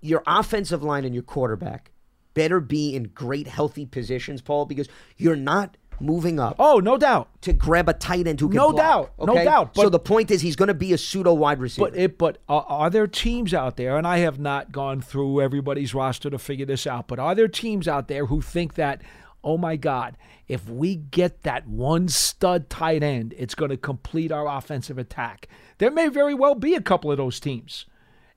[0.03, 1.91] your offensive line and your quarterback
[2.37, 7.31] better be in great healthy positions, Paul, because you're not moving up oh, no doubt.
[7.41, 8.77] to grab a tight end who can No block,
[9.17, 9.27] doubt.
[9.27, 9.45] No okay?
[9.45, 9.75] doubt.
[9.75, 11.89] so the point is he's going to be a pseudo wide receiver.
[11.89, 15.41] But it, but are, are there teams out there, and I have not gone through
[15.41, 19.01] everybody's roster to figure this out, but are there teams out there who think that,
[19.43, 24.31] oh my God, if we get that one stud tight end, it's going to complete
[24.31, 25.49] our offensive attack?
[25.79, 27.87] There may very well be a couple of those teams.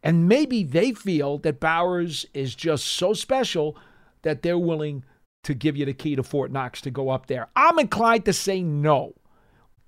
[0.01, 3.77] And maybe they feel that Bowers is just so special
[4.23, 5.03] that they're willing
[5.43, 7.47] to give you the key to Fort Knox to go up there.
[7.55, 9.13] I'm inclined to say no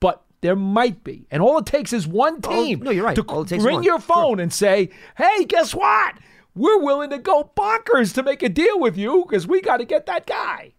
[0.02, 1.28] but there might be.
[1.32, 3.16] And all it takes is one oh, team no, you're right.
[3.16, 3.84] to All it takes ring one.
[3.84, 6.16] your phone and say, hey, guess what?
[6.54, 9.86] We're willing to go bonkers to make a deal with you because we got to
[9.86, 10.74] get that guy.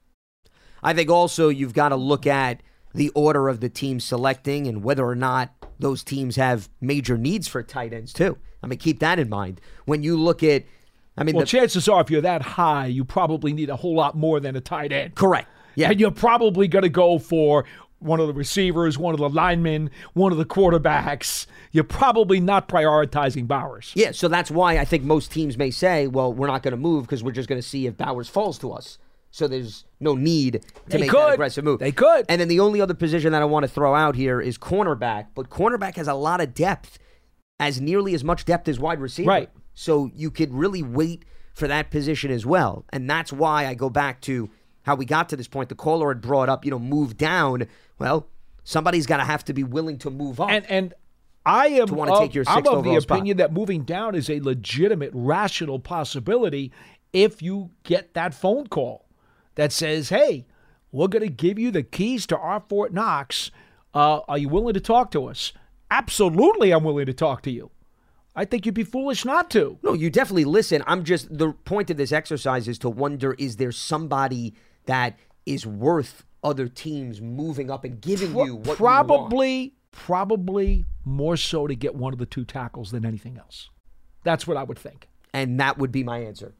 [0.82, 4.84] I think also you've got to look at the order of the teams selecting and
[4.84, 8.36] whether or not those teams have major needs for tight ends too.
[8.62, 10.64] I mean, keep that in mind when you look at.
[11.16, 13.94] I mean, Well, the, chances are if you're that high, you probably need a whole
[13.94, 15.14] lot more than a tight end.
[15.14, 15.48] correct.
[15.74, 17.64] Yeah, And you're probably going to go for
[17.98, 21.46] one of the receivers, one of the linemen, one of the quarterbacks.
[21.70, 23.92] You're probably not prioritizing Bowers.
[23.94, 24.10] yeah.
[24.12, 27.04] So that's why I think most teams may say, "Well, we're not going to move
[27.04, 28.98] because we're just going to see if Bowers falls to us."
[29.30, 31.20] So there's no need to They make could.
[31.20, 31.78] that aggressive move.
[31.78, 32.26] They could.
[32.28, 35.28] And then the only other position that I want to throw out here is cornerback,
[35.34, 36.98] but cornerback has a lot of depth,
[37.58, 39.30] as nearly as much depth as wide receiver.
[39.30, 39.50] Right.
[39.74, 42.84] So you could really wait for that position as well.
[42.90, 44.50] And that's why I go back to
[44.82, 45.68] how we got to this point.
[45.68, 47.66] The caller had brought up, you know, move down.
[47.98, 48.26] Well,
[48.64, 50.50] somebody's got to have to be willing to move up.
[50.50, 50.94] And and
[51.44, 53.16] I am To wanna of, take your I'm of the spot.
[53.16, 56.72] opinion that moving down is a legitimate, rational possibility
[57.12, 59.06] if you get that phone call
[59.56, 60.46] that says, "Hey,
[60.92, 63.50] we're going to give you the keys to our Fort Knox.
[63.92, 65.52] Uh, are you willing to talk to us?"
[65.90, 67.70] Absolutely, I'm willing to talk to you.
[68.34, 69.78] I think you'd be foolish not to.
[69.82, 70.82] No, you definitely listen.
[70.86, 74.54] I'm just the point of this exercise is to wonder is there somebody
[74.86, 78.78] that is worth other teams moving up and giving you what you want?
[78.78, 83.68] probably, probably more so to get one of the two tackles than anything else.
[84.24, 85.08] That's what I would think.
[85.34, 86.54] and that would be my answer.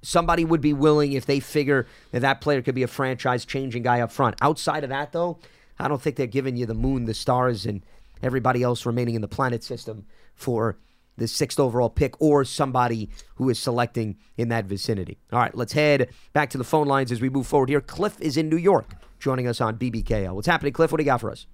[0.00, 3.82] Somebody would be willing if they figure that that player could be a franchise changing
[3.82, 4.36] guy up front.
[4.40, 5.38] Outside of that, though,
[5.78, 7.82] I don't think they're giving you the moon, the stars, and
[8.22, 10.06] everybody else remaining in the planet system
[10.38, 10.78] for
[11.16, 15.18] the sixth overall pick or somebody who is selecting in that vicinity.
[15.32, 17.80] All right, let's head back to the phone lines as we move forward here.
[17.80, 20.32] Cliff is in New York joining us on BBKL.
[20.32, 20.92] What's happening, Cliff?
[20.92, 21.46] What do you got for us?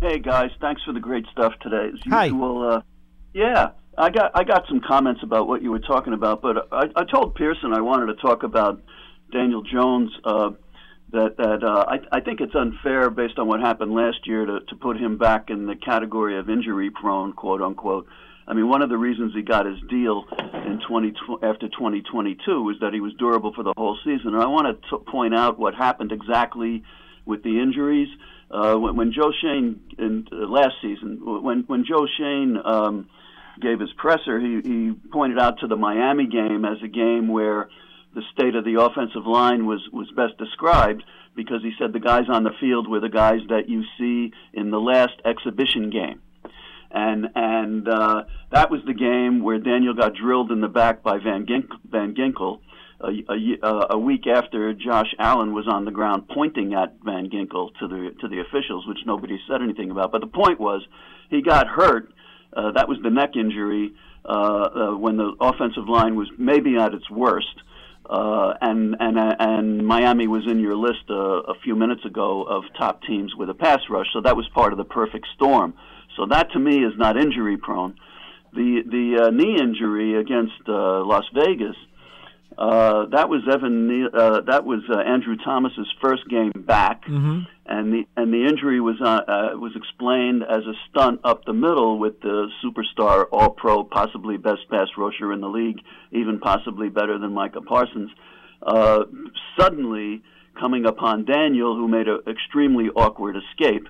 [0.00, 1.90] Hey guys, thanks for the great stuff today.
[1.92, 2.26] As Hi.
[2.26, 2.82] usual, uh,
[3.34, 6.84] yeah, I got I got some comments about what you were talking about, but I,
[6.94, 8.80] I told Pearson I wanted to talk about
[9.32, 10.10] Daniel Jones.
[10.22, 10.50] Uh,
[11.12, 14.60] that that uh, I, I think it's unfair based on what happened last year to,
[14.60, 18.06] to put him back in the category of injury prone, quote unquote.
[18.46, 22.76] I mean, one of the reasons he got his deal in 20 after 2022 was
[22.80, 24.34] that he was durable for the whole season.
[24.34, 26.82] And I want to point out what happened exactly
[27.26, 28.08] with the injuries.
[28.50, 33.10] Uh, when, when Joe Schoen in uh, last season, when when Joe Schoen um,
[33.60, 37.68] gave his presser, he, he pointed out to the Miami game as a game where
[38.14, 41.02] the state of the offensive line was was best described
[41.34, 44.70] because he said the guys on the field were the guys that you see in
[44.70, 46.20] the last exhibition game.
[46.90, 51.18] and and uh, that was the game where Daniel got drilled in the back by
[51.18, 52.60] Van Gink- Van Ginkel.
[53.00, 53.12] A,
[53.62, 57.86] a, a week after Josh Allen was on the ground pointing at Van Ginkel to
[57.86, 60.10] the to the officials, which nobody said anything about.
[60.10, 60.84] But the point was,
[61.30, 62.10] he got hurt.
[62.52, 63.92] Uh, that was the neck injury
[64.24, 67.54] uh, uh, when the offensive line was maybe at its worst.
[68.08, 72.64] Uh, and and and Miami was in your list uh, a few minutes ago of
[72.78, 75.74] top teams with a pass rush, so that was part of the perfect storm.
[76.16, 77.96] So that to me is not injury prone.
[78.54, 81.76] The the uh, knee injury against uh, Las Vegas,
[82.56, 83.86] uh, that was Evan.
[83.86, 87.40] Ne- uh, that was uh, Andrew Thomas's first game back, Mm-hmm.
[87.66, 91.52] and the and the injury was uh, uh, was explained as a stunt up the
[91.52, 95.80] middle with the superstar All Pro, possibly best pass rusher in the league,
[96.10, 98.10] even possibly better than Micah Parsons.
[98.60, 99.04] Uh,
[99.58, 100.22] suddenly
[100.58, 103.86] coming upon Daniel, who made an extremely awkward escape,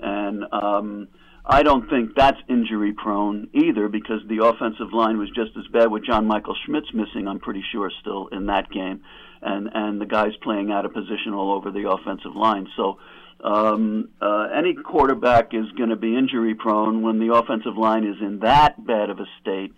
[0.00, 1.06] and um,
[1.48, 5.90] I don't think that's injury prone either because the offensive line was just as bad
[5.90, 7.26] with John Michael Schmitz missing.
[7.26, 9.02] I'm pretty sure still in that game,
[9.40, 12.68] and and the guys playing out of position all over the offensive line.
[12.76, 12.98] So.
[13.40, 18.16] Um, uh, any quarterback is going to be injury prone when the offensive line is
[18.20, 19.72] in that bad of a state.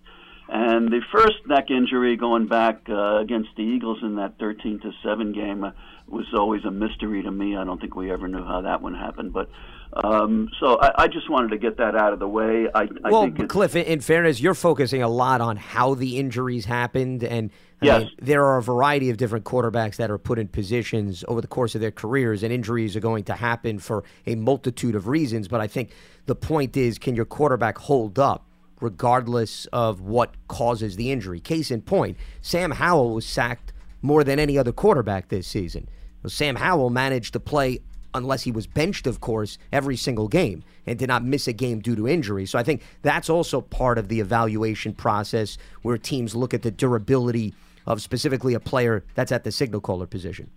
[0.49, 4.91] And the first neck injury going back uh, against the Eagles in that 13 to
[5.03, 5.71] 7 game uh,
[6.11, 7.55] was always a mystery to me.
[7.55, 9.33] I don't think we ever knew how that one happened.
[9.33, 9.49] But
[9.93, 12.67] um, so I, I just wanted to get that out of the way.
[12.73, 16.65] I, I well, think Cliff, in- fairness, you're focusing a lot on how the injuries
[16.65, 17.51] happened, and
[17.81, 18.01] I Yes.
[18.03, 21.47] mean, there are a variety of different quarterbacks that are put in positions over the
[21.47, 25.47] course of their careers, and injuries are going to happen for a multitude of reasons.
[25.47, 25.91] But I think
[26.25, 28.45] the point is, can your quarterback hold up?
[28.79, 31.39] Regardless of what causes the injury.
[31.39, 35.87] Case in point, Sam Howell was sacked more than any other quarterback this season.
[36.23, 37.79] Well, Sam Howell managed to play
[38.13, 41.79] unless he was benched, of course, every single game and did not miss a game
[41.79, 42.45] due to injury.
[42.45, 46.71] So I think that's also part of the evaluation process where teams look at the
[46.71, 47.53] durability
[47.85, 50.49] of specifically a player that's at the signal caller position.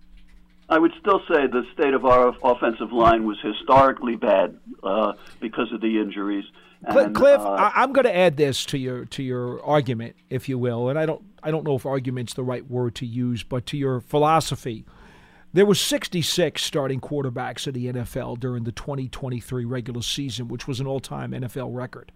[0.67, 5.71] I would still say the state of our offensive line was historically bad uh, because
[5.71, 6.45] of the injuries.
[6.83, 10.49] And, Cliff, uh, I, I'm going to add this to your to your argument, if
[10.49, 13.43] you will, and I don't I don't know if argument's the right word to use,
[13.43, 14.85] but to your philosophy.
[15.55, 20.81] There were 66 starting quarterbacks in the NFL during the 2023 regular season, which was
[20.81, 22.11] an all-time NFL record.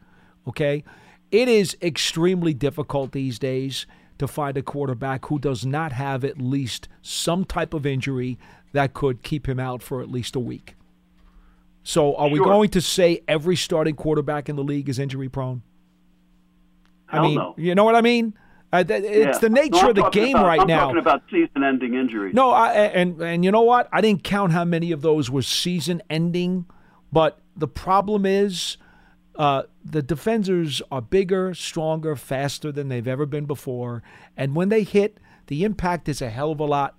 [0.46, 0.84] Okay,
[1.32, 3.88] it is extremely difficult these days
[4.18, 8.38] to find a quarterback who does not have at least some type of injury
[8.74, 10.76] that could keep him out for at least a week.
[11.82, 15.62] So, are we going to say every starting quarterback in the league is injury prone?
[17.08, 17.56] I mean, no.
[17.58, 18.34] you know what I mean?
[18.72, 19.40] Uh, th- it's yeah.
[19.40, 20.80] the nature I'm of the game about- right I'm now.
[20.86, 22.36] talking about season-ending injuries.
[22.36, 23.90] No, I, and and you know what?
[23.92, 26.66] I didn't count how many of those were season ending,
[27.12, 28.78] but the problem is
[29.36, 34.04] uh, the defenders are bigger, stronger, faster than they've ever been before,
[34.38, 35.18] and when they hit,
[35.48, 36.96] the impact is a hell of a lot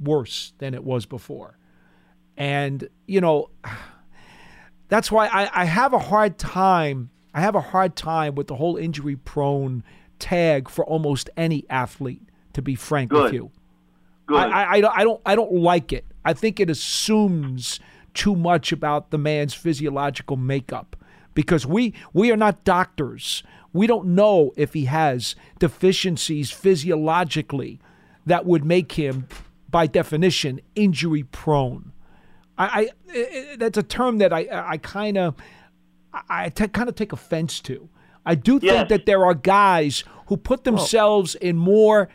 [0.00, 1.56] worse than it was before.
[2.36, 3.50] And you know,
[4.88, 7.10] that's why I, I have a hard time.
[7.32, 9.82] I have a hard time with the whole injury prone
[10.18, 12.22] tag for almost any athlete.
[12.54, 13.50] To be frank with you,
[14.26, 14.36] Good.
[14.36, 16.04] I, I, I don't I don't like it.
[16.24, 17.80] I think it assumes
[18.14, 20.96] too much about the man's physiological makeup
[21.34, 23.42] because we we are not doctors.
[23.72, 27.80] We don't know if he has deficiencies physiologically
[28.24, 29.26] that would make him,
[29.68, 31.92] by definition, injury prone.
[32.56, 35.34] I, I, I that's a term that I I kind of
[36.12, 37.88] I, I kind of take offense to.
[38.26, 38.88] I do think Yes.
[38.88, 40.62] that there are guys who put oh.
[40.70, 42.08] themselves in more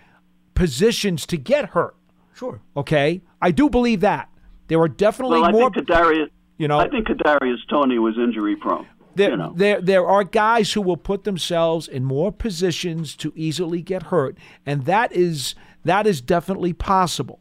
[0.55, 1.95] positions to get hurt.
[2.35, 2.61] Sure.
[2.75, 4.29] Okay, I do believe that
[4.67, 5.69] there are definitely well, I more.
[5.71, 6.29] think Kadarius.
[6.57, 8.87] you know, I think Kadarius Toney was injury prone.
[9.15, 9.53] there, you know.
[9.55, 14.37] there, there are guys who will put themselves in more positions to easily get hurt,
[14.65, 17.39] and that is that is definitely possible.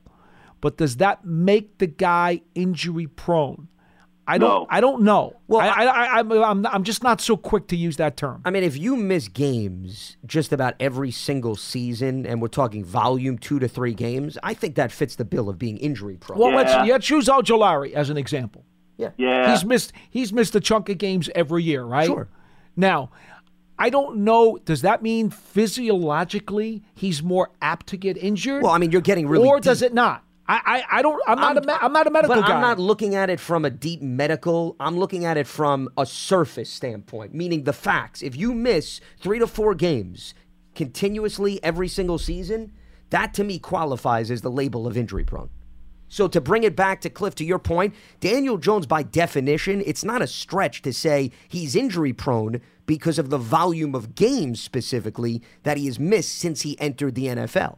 [0.60, 3.68] But does that make the guy injury prone?
[4.28, 4.48] I don't.
[4.48, 4.66] No.
[4.68, 5.36] I don't know.
[5.48, 8.42] Well, I, I, I, I'm, I'm, I'm just not so quick to use that term.
[8.44, 13.38] I mean, if you miss games just about every single season, and we're talking volume
[13.38, 16.38] two to three games, I think that fits the bill of being injury prone.
[16.38, 16.84] Well, let's Yeah.
[16.84, 18.64] let's use Ojulari as an example.
[18.98, 19.10] Yeah.
[19.16, 19.50] yeah.
[19.50, 22.06] He's missed he's missed a chunk of games every year, right?
[22.06, 22.28] Sure.
[22.76, 23.10] Now,
[23.78, 24.58] I don't know.
[24.64, 28.62] Does that mean physiologically he's more apt to get injured?
[28.62, 30.24] Well, I mean, you're getting really or does it not?
[30.48, 31.20] I, I, I don't.
[31.26, 32.54] I'm, not a I'm not a medical but guy.
[32.54, 34.76] I'm not looking at it from a deep medical.
[34.80, 38.22] I'm looking at it from a surface standpoint, meaning the facts.
[38.22, 40.32] If you miss three to four games
[40.74, 42.72] continuously every single season,
[43.10, 45.50] that to me qualifies as the label of injury prone.
[46.08, 50.04] So to bring it back to Cliff, to your point, Daniel Jones, by definition, it's
[50.04, 55.42] not a stretch to say he's injury prone because of the volume of games specifically
[55.64, 57.76] that he has missed since he entered the NFL.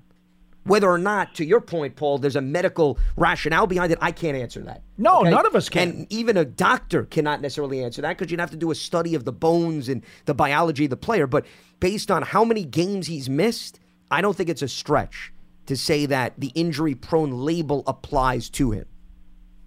[0.65, 4.37] Whether or not, to your point, Paul, there's a medical rationale behind it, I can't
[4.37, 4.83] answer that.
[4.99, 5.89] No, none of us can.
[5.89, 9.15] And even a doctor cannot necessarily answer that because you'd have to do a study
[9.15, 11.27] of the bones and the biology of the player.
[11.27, 11.47] But
[11.81, 13.81] based on how many games he's missed,
[14.11, 15.33] I don't think it's a stretch
[15.67, 18.87] to say that the injury prone label applies to him.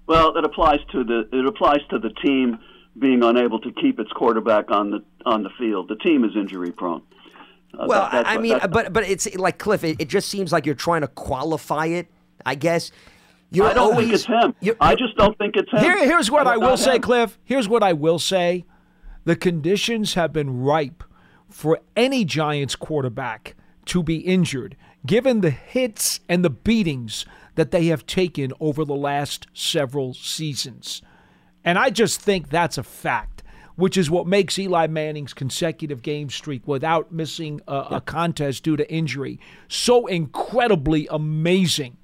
[0.06, 2.60] Well, it applies to the it applies to the team
[3.00, 5.88] being unable to keep its quarterback on the on the field.
[5.88, 7.02] The team is injury prone.
[7.74, 9.84] Well, that- I mean, but but it's like Cliff.
[9.84, 12.08] It, it just seems like you're trying to qualify it.
[12.46, 12.92] I guess.
[13.52, 14.56] You're I don't always, think it's him.
[14.62, 15.80] you're- I just don't think it's him.
[15.80, 17.02] Here, here's what I It's will say, him.
[17.02, 17.38] Cliff.
[17.44, 18.66] Here's what I will say.
[19.26, 21.04] The conditions have been ripe
[21.50, 23.56] for any Giants quarterback
[23.86, 28.96] to be injured, given the hits and the beatings that they have taken over the
[28.96, 31.02] last several seasons.
[31.64, 33.33] And I just think that's a fact,
[33.76, 38.76] which is what makes Eli Manning's consecutive game streak without missing a, a contest due
[38.78, 41.98] to injury so incredibly amazing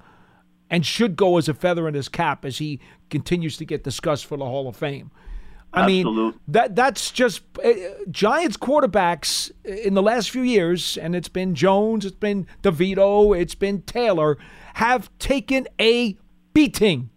[0.70, 4.26] and should go as a feather in his cap as he continues to get discussed
[4.26, 5.10] for the Hall of Fame.
[5.72, 7.70] I mean, that that's just uh,
[8.10, 13.54] Giants quarterbacks in the last few years, and it's been Jones, it's been DeVito, it's
[13.54, 14.36] been Taylor,
[14.74, 16.16] have taken a
[16.52, 17.10] beating,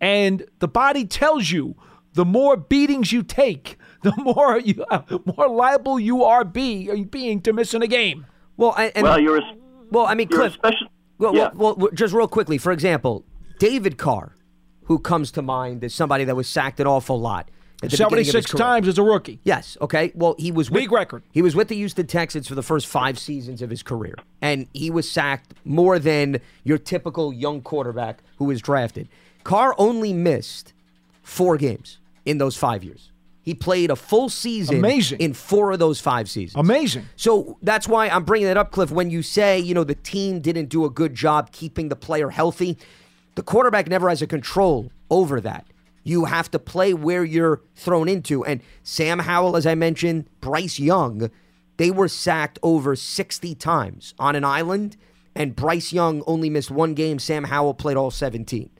[0.00, 1.74] and the body tells you
[2.14, 5.02] the more beatings you take, the more you uh,
[5.36, 8.26] more liable you are be, uh, being to missing a game.
[8.56, 9.42] Well, I, and, Well, you're a,
[9.90, 10.54] well, I mean, you're Cliff.
[10.54, 10.88] special.
[11.18, 11.50] Well, yeah.
[11.54, 13.24] well, well, just real quickly, for example,
[13.58, 14.34] David Carr,
[14.84, 17.48] who comes to mind as somebody that was sacked an awful lot.
[17.82, 19.40] At the beginning of his 76 times as a rookie.
[19.42, 19.76] Yes.
[19.80, 20.12] Okay.
[20.14, 21.24] Well, he was with, League record.
[21.32, 24.68] He was with the Houston Texans for the first five seasons of his career, and
[24.72, 29.08] he was sacked more than your typical young quarterback who was drafted.
[29.42, 30.72] Carr only missed
[31.22, 33.10] four games in those five years.
[33.42, 35.18] He played a full season Amazing.
[35.20, 36.54] in four of those five seasons.
[36.58, 37.06] Amazing.
[37.16, 38.92] So that's why I'm bringing it up, Cliff.
[38.92, 42.30] When you say, you know, the team didn't do a good job keeping the player
[42.30, 42.78] healthy,
[43.34, 45.66] the quarterback never has a control over that.
[46.04, 48.44] You have to play where you're thrown into.
[48.44, 51.28] And Sam Howell, as I mentioned, Bryce Young,
[51.78, 54.96] they were sacked over 60 times on an island,
[55.34, 57.18] and Bryce Young only missed one game.
[57.18, 58.70] Sam Howell played all 17.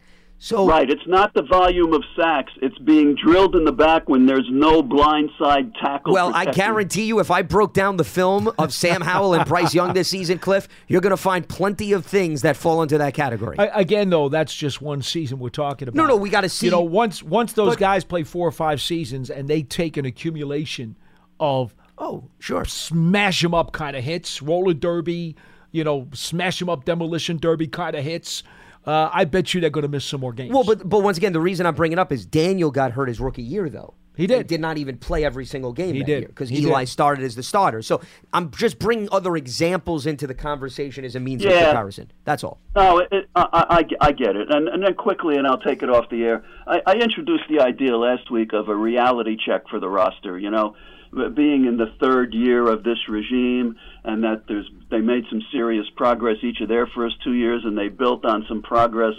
[0.45, 2.53] So Right, it's not the volume of sacks.
[2.61, 6.12] It's being drilled in the back when there's no blindside tackle.
[6.12, 9.72] Well, I guarantee you, if I broke down the film of Sam Howell and Bryce
[9.72, 13.14] Young this season, Cliff, you're going to find plenty of things that fall into that
[13.14, 13.57] category.
[13.57, 15.97] I, again, though, that's just one season we're talking about.
[15.97, 18.53] No, no, we gotta see- You know, once once those But- guys play four or
[18.53, 20.97] five seasons and they take an accumulation
[21.38, 25.36] of oh, sure, smash them up kind of hits, roller derby,
[25.70, 28.43] you know, smash them up demolition derby kind of hits.
[28.87, 30.53] Uh, I bet you they're going to miss some more games.
[30.53, 33.09] well, but but once again, the reason I'm bringing it up is Daniel got hurt
[33.09, 33.95] his rookie year, though.
[34.14, 34.41] He did.
[34.41, 36.18] And did not even play every single game He that did.
[36.20, 36.89] year because Eli did.
[36.91, 37.80] started as the starter.
[37.80, 38.03] So
[38.35, 42.12] I'm just bringing other examples into the conversation as a means of comparison.
[42.24, 42.59] That's all.
[42.76, 44.55] No, it, it, I, I, I get it.
[44.55, 46.45] And, and then quickly, and I'll take it off the air.
[46.66, 50.39] I, I introduced the idea last week of a reality check for the roster.
[50.39, 50.76] You know,
[51.13, 55.87] being in the third year of this regime, and that there's they made some serious
[55.97, 59.15] progress each of their first two years, and they built on some progress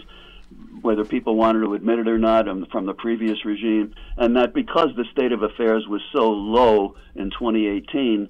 [0.81, 4.53] whether people wanted to admit it or not, um, from the previous regime, and that
[4.53, 8.27] because the state of affairs was so low in 2018,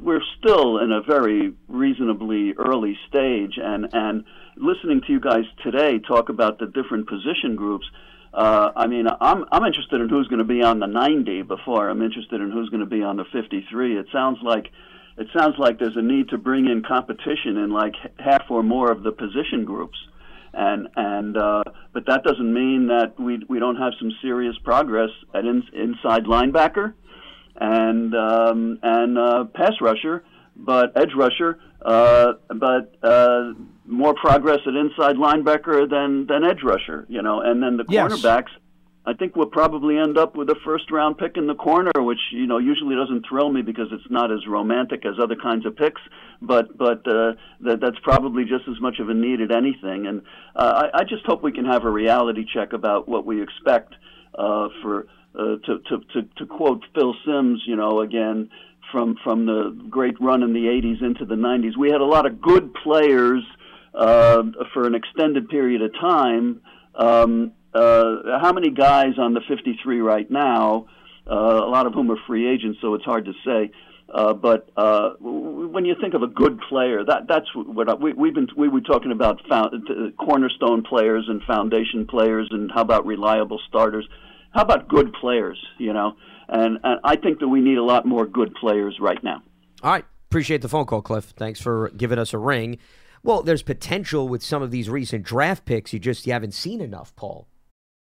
[0.00, 3.58] we're still in a very reasonably early stage.
[3.62, 4.24] And and
[4.56, 7.86] listening to you guys today talk about the different position groups.
[8.36, 11.88] Uh, I mean, I'm I'm interested in who's going to be on the 90 before
[11.88, 13.98] I'm interested in who's going to be on the 53.
[13.98, 14.70] It sounds like
[15.16, 18.92] it sounds like there's a need to bring in competition in like half or more
[18.92, 19.96] of the position groups
[20.56, 21.62] and and uh,
[21.92, 26.24] but that doesn't mean that we we don't have some serious progress at in, inside
[26.24, 26.94] linebacker
[27.56, 30.24] and um, and uh, pass rusher,
[30.56, 33.52] but edge rusher, uh, but uh,
[33.86, 38.12] more progress at inside linebacker than than edge rusher, you know, and then the Yes.
[38.12, 38.50] cornerbacks.
[39.08, 42.18] I think we'll probably end up with a first round pick in the corner, which
[42.32, 45.76] you know usually doesn't thrill me because it's not as romantic as other kinds of
[45.76, 46.00] picks.
[46.42, 50.08] But but uh, that that's probably just as much of a need at anything.
[50.08, 50.22] And
[50.56, 53.94] uh, I, I just hope we can have a reality check about what we expect
[54.36, 55.06] uh, for
[55.38, 58.50] uh, to, to to to quote Phil Simms, you know, again
[58.92, 61.76] from from the great run in the '80s into the '90s.
[61.76, 63.42] We had a lot of good players
[63.94, 66.60] uh, for an extended period of time.
[66.94, 70.86] Um, uh, how many guys on the 53 right now?
[71.28, 73.70] Uh, a lot of whom are free agents, so it's hard to say.
[74.08, 77.94] Uh, but uh, w- when you think of a good player, that that's what I,
[77.94, 82.70] we, we've been we were talking about found, uh, cornerstone players and foundation players, and
[82.72, 84.06] how about reliable starters?
[84.52, 85.58] How about good players?
[85.78, 86.16] You know,
[86.48, 89.42] and, and I think that we need a lot more good players right now.
[89.82, 90.04] All right.
[90.28, 91.32] Appreciate the phone call, Cliff.
[91.36, 92.78] Thanks for giving us a ring.
[93.22, 95.92] Well, there's potential with some of these recent draft picks.
[95.92, 97.48] You just you haven't seen enough, Paul,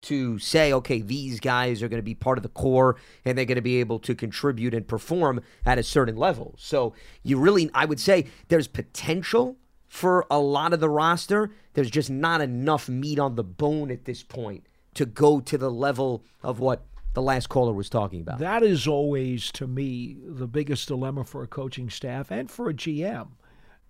[0.03, 3.45] to say, okay, these guys are going to be part of the core and they're
[3.45, 6.55] going to be able to contribute and perform at a certain level.
[6.57, 9.57] So you really, I would say, there's potential
[9.87, 11.51] for a lot of the roster.
[11.73, 14.65] There's just not enough meat on the bone at this point
[14.95, 16.85] to go to the level of what
[17.15, 18.39] the last caller was talking about.
[18.39, 22.73] That is always, to me, the biggest dilemma for a coaching staff and for a
[22.73, 23.29] GM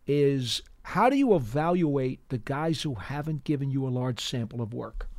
[0.08, 4.74] is how do you evaluate the guys who haven't given you a large sample of
[4.74, 5.10] work?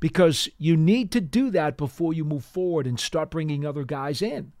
[0.00, 4.20] Because you need to do that before you move forward and start bringing other guys
[4.20, 4.52] in.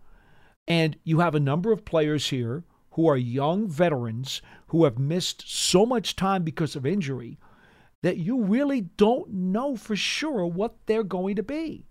[0.66, 5.42] And you have a number of players here who are young veterans who have missed
[5.46, 7.38] so much time because of injury
[8.02, 11.84] that you really don't know for sure what they're going to be.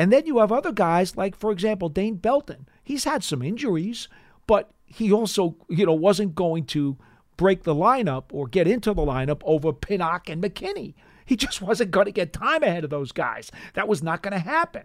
[0.00, 2.66] And then you have other guys like, for example, Dane Belton.
[2.82, 4.08] He's had some injuries,
[4.46, 6.96] but he also, you know, wasn't going to
[7.36, 10.94] break the lineup or get into the lineup over Pinnock and McKinney.
[11.26, 13.52] He just wasn't going to get time ahead of those guys.
[13.74, 14.84] That was not going to happen.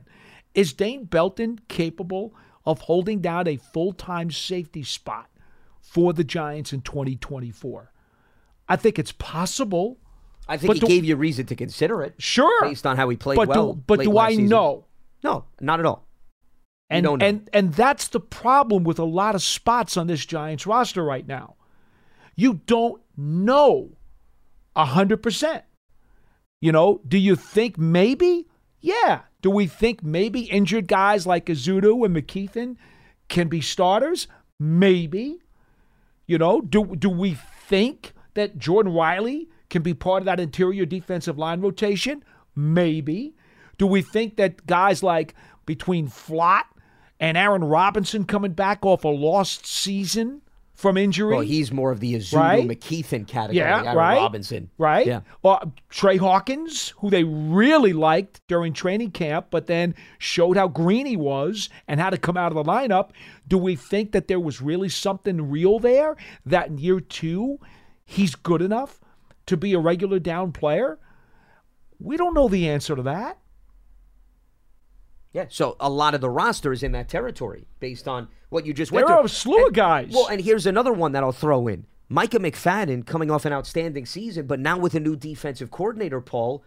[0.54, 2.36] Is Dane Belton capable
[2.66, 5.30] of holding down a full time safety spot
[5.80, 7.90] for the Giants in 2024?
[8.68, 9.98] I think it's possible.
[10.50, 12.16] I think he do, gave you reason to consider it.
[12.18, 12.68] Sure.
[12.68, 13.76] Based on how he played but well.
[13.76, 14.50] Do, but do I season.
[14.50, 14.85] know?
[15.26, 16.06] No, not at all.
[16.88, 21.04] And, and and that's the problem with a lot of spots on this Giants roster
[21.04, 21.56] right now.
[22.36, 23.98] You don't know
[24.76, 25.64] a hundred percent.
[26.62, 28.48] You know, do you think maybe?
[28.82, 29.22] Yeah.
[29.42, 32.76] Do we think maybe injured guys like Ezeudu and McKethan
[33.30, 34.28] can be starters?
[34.60, 35.40] Maybe.
[36.28, 37.36] You know, do do we
[37.68, 42.24] think that Jordon Riley can be part of that interior defensive line rotation?
[42.56, 43.34] Maybe.
[43.78, 46.64] Do we think that guys like between Flott
[47.20, 50.42] and Aaron Robinson coming back off a lost season
[50.74, 51.34] from injury?
[51.34, 52.68] Well, he's more of the Ezeudu Right?
[52.68, 53.58] McKethan category.
[53.58, 54.16] yeah, Aaron right.
[54.18, 54.70] Robinson.
[54.78, 55.08] right?
[55.08, 55.22] Yeah.
[55.42, 55.60] Or
[55.90, 61.16] Tre Hawkins, who they really liked during training camp, but then showed how green he
[61.18, 63.12] was and how to come out of the lineup.
[63.48, 66.18] Do we think that there was really something real there?
[66.46, 67.60] That in year two,
[68.04, 69.00] he's good enough
[69.46, 71.00] to be a regular down player?
[72.00, 73.38] We don't know the answer to that.
[75.36, 75.48] Yeah.
[75.50, 78.94] So a lot of the roster is in that territory based on what you just
[78.94, 80.12] There went are a slew of And- guys.
[80.14, 81.86] Well, and here's another one that I'll throw in.
[82.08, 86.64] Micah McFadden coming off an outstanding season, but now with a new defensive coordinator, Paul,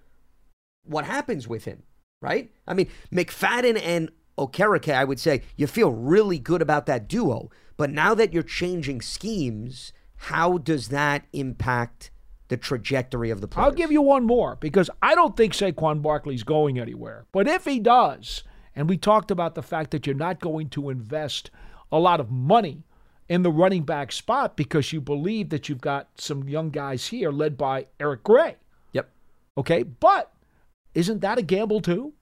[0.85, 1.83] what happens with him,
[2.21, 2.51] right?
[2.66, 7.51] I mean, McFadden and Okereke, I would say you feel really good about that duo.
[7.79, 12.11] But now that you're changing schemes, how does that impact
[12.49, 13.64] the trajectory of the players?
[13.64, 17.25] I'll give you one more because I don't think Saquon Barkley's going anywhere.
[17.33, 18.43] But if he does,
[18.75, 21.51] and we talked about the fact that you're not going to invest
[21.91, 22.83] a lot of money
[23.29, 27.31] in the running back spot because you believe that you've got some young guys here
[27.31, 28.57] led by Eric Gray.
[28.93, 29.11] Yep.
[29.59, 29.83] Okay.
[29.83, 30.33] But
[30.95, 32.14] isn't that a gamble too?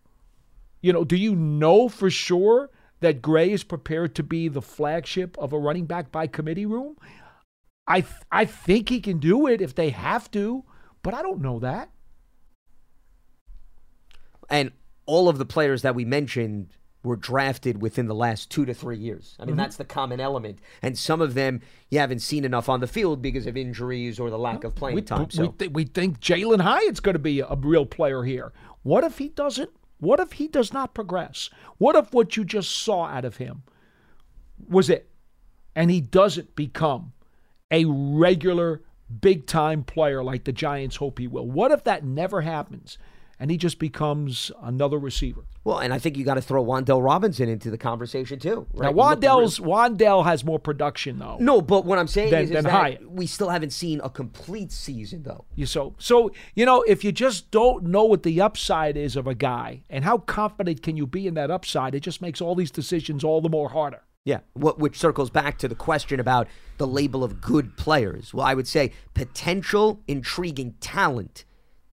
[0.80, 2.70] You know, do you know for sure
[3.00, 6.96] that Gray is prepared to be the flagship of a running back by committee room?
[7.86, 10.64] I th- I think he can do it if they have to,
[11.02, 11.90] but I don't know that.
[14.48, 14.70] and
[15.06, 16.68] all of the players that we mentioned
[17.02, 19.36] were drafted within the last two to three years.
[19.38, 19.58] I mean, Mhm.
[19.58, 20.58] that's the common element.
[20.82, 24.28] And some of them you haven't seen enough on the field because of injuries or
[24.28, 25.20] the lack of playing We, time.
[25.26, 28.52] we, So th- we think Jalin Hyatt's going to be a real player here.
[28.82, 29.70] What if he doesn't?
[29.98, 31.48] What if he does not progress?
[31.78, 33.62] What if what you just saw out of him
[34.68, 35.08] was it,
[35.76, 37.12] and he doesn't become
[37.70, 38.82] a regular
[39.20, 41.46] big time player like the Giants hope he will?
[41.46, 42.98] What if that never happens,
[43.38, 45.42] and he just becomes another receiver?
[45.64, 48.68] well, and I think you got to throw Wan'Dale Robinson into the conversation too.
[48.72, 48.86] Right?
[48.86, 51.38] Now We looked at Wan'Dale's Wan'Dale has more production though.
[51.40, 53.10] No, but what I'm saying Than- is, is that Hyatt.
[53.10, 55.44] we still haven't seen a complete season though.
[55.56, 59.26] You so so you know if you just don't know what the upside is of
[59.26, 62.54] a guy and how confident can you be in that upside, it just makes all
[62.54, 64.02] these decisions all the more harder.
[64.24, 68.34] Yeah, what, which circles back to the question about the label of good players.
[68.34, 71.44] Well, I would say potential, intriguing talent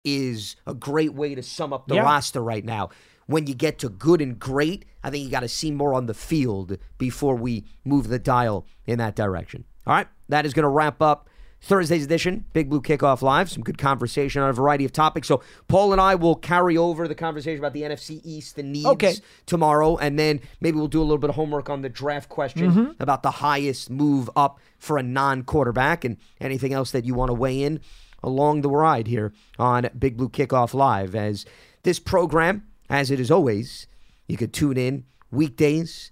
[0.04, 2.02] is a great way to sum up the Yeah.
[2.02, 2.90] roster right now.
[3.26, 6.06] When you get to good and great, I think you got to see more on
[6.06, 9.64] the field before we move the dial in that direction.
[9.86, 11.28] All right, that is going to wrap up
[11.60, 13.48] Thursday's edition, Big Blue Kickoff Live.
[13.48, 15.28] Some good conversation on a variety of topics.
[15.28, 18.86] So Paul and I will carry over the conversation about the NFC East, the needs
[18.86, 19.14] Okay.
[19.46, 22.72] tomorrow, and then maybe we'll do a little bit of homework on the draft question
[22.72, 22.94] Mhm.
[22.98, 27.34] about the highest move up for a non-quarterback and anything else that you want to
[27.34, 27.78] weigh in
[28.22, 31.14] along the ride here on Big Blue Kickoff Live.
[31.14, 31.44] As
[31.82, 33.86] this program, as it is always,
[34.28, 36.10] you could tune in weekdays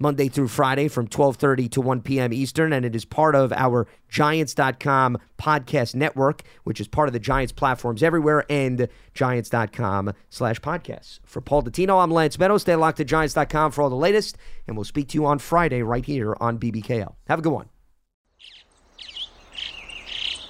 [0.00, 2.32] Monday through Friday from 12:30 to 1 p.m.
[2.32, 7.18] Eastern and it is part of our giants.com podcast network which is part of the
[7.18, 11.20] Giants platforms everywhere and giants.com slash podcasts.
[11.24, 12.58] For Paul Dottino, I'm Lance Medow.
[12.58, 15.82] Stay locked to giants.com for all the latest and we'll speak to you on Friday
[15.82, 17.14] right here on BBKL.
[17.28, 17.68] Have a good one.